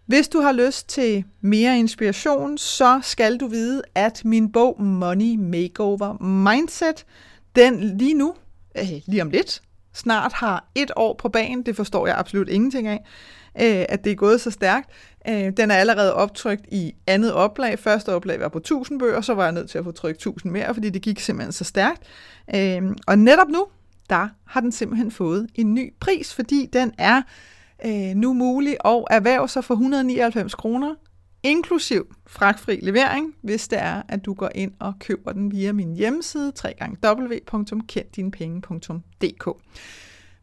Hvis 0.06 0.28
du 0.28 0.40
har 0.40 0.52
lyst 0.52 0.88
til 0.88 1.24
mere 1.40 1.78
inspiration, 1.78 2.58
så 2.58 3.00
skal 3.02 3.36
du 3.36 3.46
vide, 3.46 3.82
at 3.94 4.24
min 4.24 4.52
bog 4.52 4.82
Money 4.82 5.36
Makeover 5.36 6.22
Mindset, 6.22 7.06
den 7.56 7.98
lige 7.98 8.14
nu, 8.14 8.34
øh, 8.78 8.90
lige 9.06 9.22
om 9.22 9.30
lidt, 9.30 9.62
snart 9.92 10.32
har 10.32 10.70
et 10.74 10.90
år 10.96 11.14
på 11.14 11.28
banen. 11.28 11.62
Det 11.62 11.76
forstår 11.76 12.06
jeg 12.06 12.18
absolut 12.18 12.48
ingenting 12.48 12.88
af, 12.88 13.04
øh, 13.60 13.84
at 13.88 14.04
det 14.04 14.12
er 14.12 14.16
gået 14.16 14.40
så 14.40 14.50
stærkt. 14.50 14.90
Øh, 15.28 15.52
den 15.56 15.70
er 15.70 15.74
allerede 15.74 16.14
optrykt 16.14 16.64
i 16.72 16.94
andet 17.06 17.32
oplag. 17.32 17.78
Første 17.78 18.14
oplag 18.14 18.40
var 18.40 18.48
på 18.48 18.58
1000 18.58 18.98
bøger, 18.98 19.20
så 19.20 19.34
var 19.34 19.42
jeg 19.42 19.52
nødt 19.52 19.70
til 19.70 19.78
at 19.78 19.84
få 19.84 19.92
trykt 19.92 20.16
1000 20.16 20.52
mere, 20.52 20.74
fordi 20.74 20.90
det 20.90 21.02
gik 21.02 21.20
simpelthen 21.20 21.52
så 21.52 21.64
stærkt. 21.64 22.02
Øh, 22.54 22.82
og 23.06 23.18
netop 23.18 23.48
nu, 23.48 23.66
der 24.10 24.28
har 24.46 24.60
den 24.60 24.72
simpelthen 24.72 25.10
fået 25.10 25.48
en 25.54 25.74
ny 25.74 25.94
pris, 26.00 26.34
fordi 26.34 26.68
den 26.72 26.92
er 26.98 27.22
øh, 27.84 28.14
nu 28.14 28.32
mulig 28.32 28.76
at 28.84 29.04
erhverve 29.10 29.48
sig 29.48 29.64
for 29.64 29.74
199 29.74 30.54
kroner, 30.54 30.94
inklusiv 31.42 32.14
fragtfri 32.26 32.78
levering, 32.82 33.34
hvis 33.42 33.68
det 33.68 33.78
er, 33.78 34.02
at 34.08 34.24
du 34.24 34.34
går 34.34 34.50
ind 34.54 34.72
og 34.78 34.94
køber 35.00 35.32
den 35.32 35.52
via 35.52 35.72
min 35.72 35.94
hjemmeside, 35.94 36.52
www.kenddinepenge.dk. 37.04 39.48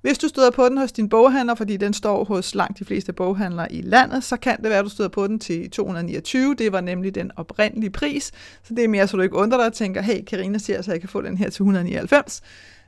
Hvis 0.07 0.17
du 0.17 0.27
støder 0.27 0.51
på 0.51 0.69
den 0.69 0.77
hos 0.77 0.91
din 0.91 1.09
boghandler, 1.09 1.55
fordi 1.55 1.77
den 1.77 1.93
står 1.93 2.23
hos 2.23 2.55
langt 2.55 2.79
de 2.79 2.85
fleste 2.85 3.13
boghandlere 3.13 3.73
i 3.73 3.81
landet, 3.81 4.23
så 4.23 4.37
kan 4.37 4.57
det 4.57 4.69
være, 4.69 4.79
at 4.79 4.85
du 4.85 4.89
støder 4.89 5.09
på 5.09 5.27
den 5.27 5.39
til 5.39 5.69
229. 5.69 6.55
Det 6.55 6.71
var 6.71 6.81
nemlig 6.81 7.15
den 7.15 7.31
oprindelige 7.35 7.89
pris. 7.89 8.31
Så 8.63 8.73
det 8.73 8.83
er 8.83 8.87
mere, 8.87 9.07
så 9.07 9.17
du 9.17 9.23
ikke 9.23 9.35
undrer 9.35 9.57
dig 9.57 9.67
og 9.67 9.73
tænker, 9.73 10.01
hey, 10.01 10.23
Karina 10.23 10.57
siger, 10.57 10.81
så 10.81 10.91
jeg 10.91 10.99
kan 10.99 11.09
få 11.09 11.21
den 11.21 11.37
her 11.37 11.49
til 11.49 11.61
199 11.61 12.41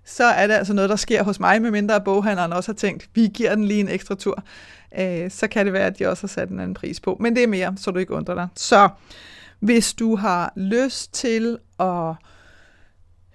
så 0.06 0.24
er 0.24 0.48
det 0.48 0.54
altså 0.54 0.74
noget, 0.74 0.90
der 0.90 0.96
sker 0.96 1.24
hos 1.24 1.40
mig, 1.40 1.62
medmindre 1.62 2.02
boghandleren 2.02 2.54
også 2.54 2.72
har 2.72 2.76
tænkt, 2.76 3.10
vi 3.14 3.30
giver 3.34 3.56
den 3.56 3.66
lige 3.66 3.80
en 3.80 3.90
ekstra 3.90 4.16
tur. 4.16 4.44
Øh, 5.00 5.32
så 5.32 5.48
kan 5.48 5.66
det 5.66 5.74
være, 5.74 5.86
at 5.86 6.00
de 6.00 6.08
også 6.08 6.24
har 6.24 6.28
sat 6.28 6.50
en 6.50 6.60
anden 6.60 6.74
pris 6.74 7.00
på. 7.00 7.18
Men 7.20 7.36
det 7.36 7.44
er 7.44 7.48
mere, 7.48 7.74
så 7.78 7.92
du 7.92 8.00
ikke 8.00 8.14
undrer 8.14 8.36
dig. 8.36 8.48
Så 8.56 8.90
hvis 9.60 9.94
du 9.94 10.16
har 10.16 10.54
lyst 10.56 11.14
til 11.14 11.58
at... 11.80 12.16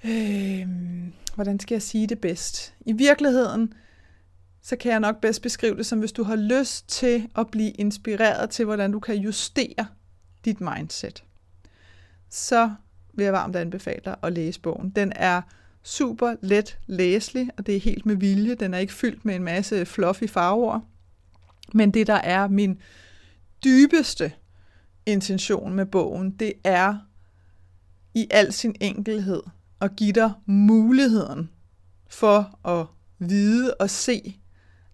Øh, 0.04 0.66
hvordan 1.34 1.60
skal 1.60 1.74
jeg 1.74 1.82
sige 1.82 2.06
det 2.06 2.18
bedst? 2.18 2.74
I 2.80 2.92
virkeligheden, 2.92 3.72
så 4.62 4.76
kan 4.76 4.92
jeg 4.92 5.00
nok 5.00 5.20
bedst 5.20 5.42
beskrive 5.42 5.76
det 5.76 5.86
som, 5.86 5.98
hvis 5.98 6.12
du 6.12 6.22
har 6.22 6.36
lyst 6.36 6.88
til 6.88 7.28
at 7.36 7.50
blive 7.50 7.70
inspireret 7.70 8.50
til, 8.50 8.64
hvordan 8.64 8.92
du 8.92 9.00
kan 9.00 9.16
justere 9.16 9.86
dit 10.44 10.60
mindset, 10.60 11.24
så 12.30 12.70
vil 13.14 13.24
jeg 13.24 13.32
varmt 13.32 13.56
anbefale 13.56 14.00
dig 14.04 14.16
at 14.22 14.32
læse 14.32 14.60
bogen. 14.60 14.90
Den 14.90 15.12
er 15.16 15.42
super 15.82 16.36
let 16.40 16.78
læselig, 16.86 17.50
og 17.56 17.66
det 17.66 17.76
er 17.76 17.80
helt 17.80 18.06
med 18.06 18.16
vilje. 18.16 18.54
Den 18.54 18.74
er 18.74 18.78
ikke 18.78 18.92
fyldt 18.92 19.24
med 19.24 19.34
en 19.34 19.44
masse 19.44 19.86
fluffy 19.86 20.24
farver. 20.28 20.80
Men 21.74 21.90
det, 21.90 22.06
der 22.06 22.14
er 22.14 22.48
min 22.48 22.80
dybeste 23.64 24.32
intention 25.06 25.74
med 25.74 25.86
bogen, 25.86 26.30
det 26.30 26.52
er 26.64 26.98
i 28.14 28.26
al 28.30 28.52
sin 28.52 28.76
enkelhed 28.80 29.42
at 29.84 29.96
give 29.96 30.12
dig 30.12 30.32
muligheden 30.46 31.50
for 32.10 32.68
at 32.68 32.86
vide 33.18 33.74
og 33.74 33.90
se, 33.90 34.40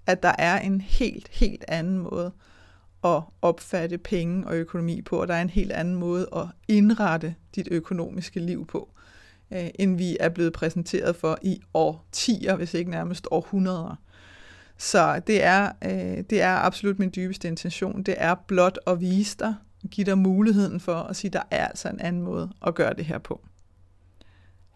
at 0.07 0.23
der 0.23 0.33
er 0.39 0.61
en 0.61 0.81
helt, 0.81 1.29
helt 1.29 1.65
anden 1.69 1.99
måde 1.99 2.33
at 3.05 3.23
opfatte 3.43 3.99
penge 3.99 4.47
og 4.47 4.57
økonomi 4.57 5.03
på, 5.03 5.21
og 5.21 5.29
der 5.29 5.35
er 5.35 5.43
en 5.43 5.51
helt 5.51 5.73
anden 5.73 5.95
måde 5.95 6.29
at 6.37 6.47
indrette 6.69 7.35
dit 7.55 7.69
økonomiske 7.71 8.41
liv 8.41 8.67
på 8.67 8.89
øh, 9.51 9.69
end 9.75 9.97
vi 9.97 10.17
er 10.21 10.29
blevet 10.29 10.53
præsenteret 10.53 11.17
for 11.17 11.39
i 11.43 11.61
årtier, 11.75 12.57
hvis 12.57 12.75
ikke 12.75 12.91
nærmest 12.91 13.29
århundreder. 13.31 14.01
Så 14.79 15.21
det 15.27 15.45
er, 15.45 15.73
øh, 15.85 16.25
det 16.31 16.43
er 16.43 16.57
absolut 16.57 16.99
min 16.99 17.13
dybeste 17.17 17.49
intention. 17.49 18.03
Det 18.03 18.15
er 18.19 18.35
blot 18.35 18.79
at 18.87 19.01
vise 19.01 19.37
dig, 19.39 19.55
give 19.91 20.05
dig 20.05 20.19
muligheden 20.19 20.81
for 20.81 20.95
at 20.95 21.17
sige, 21.17 21.29
at 21.29 21.33
der 21.33 21.43
er 21.51 21.67
altså 21.67 21.89
en 21.89 22.01
anden 22.01 22.23
måde 22.23 22.51
at 22.67 22.75
gøre 22.75 22.95
det 22.95 23.05
her 23.05 23.19
på 23.19 23.41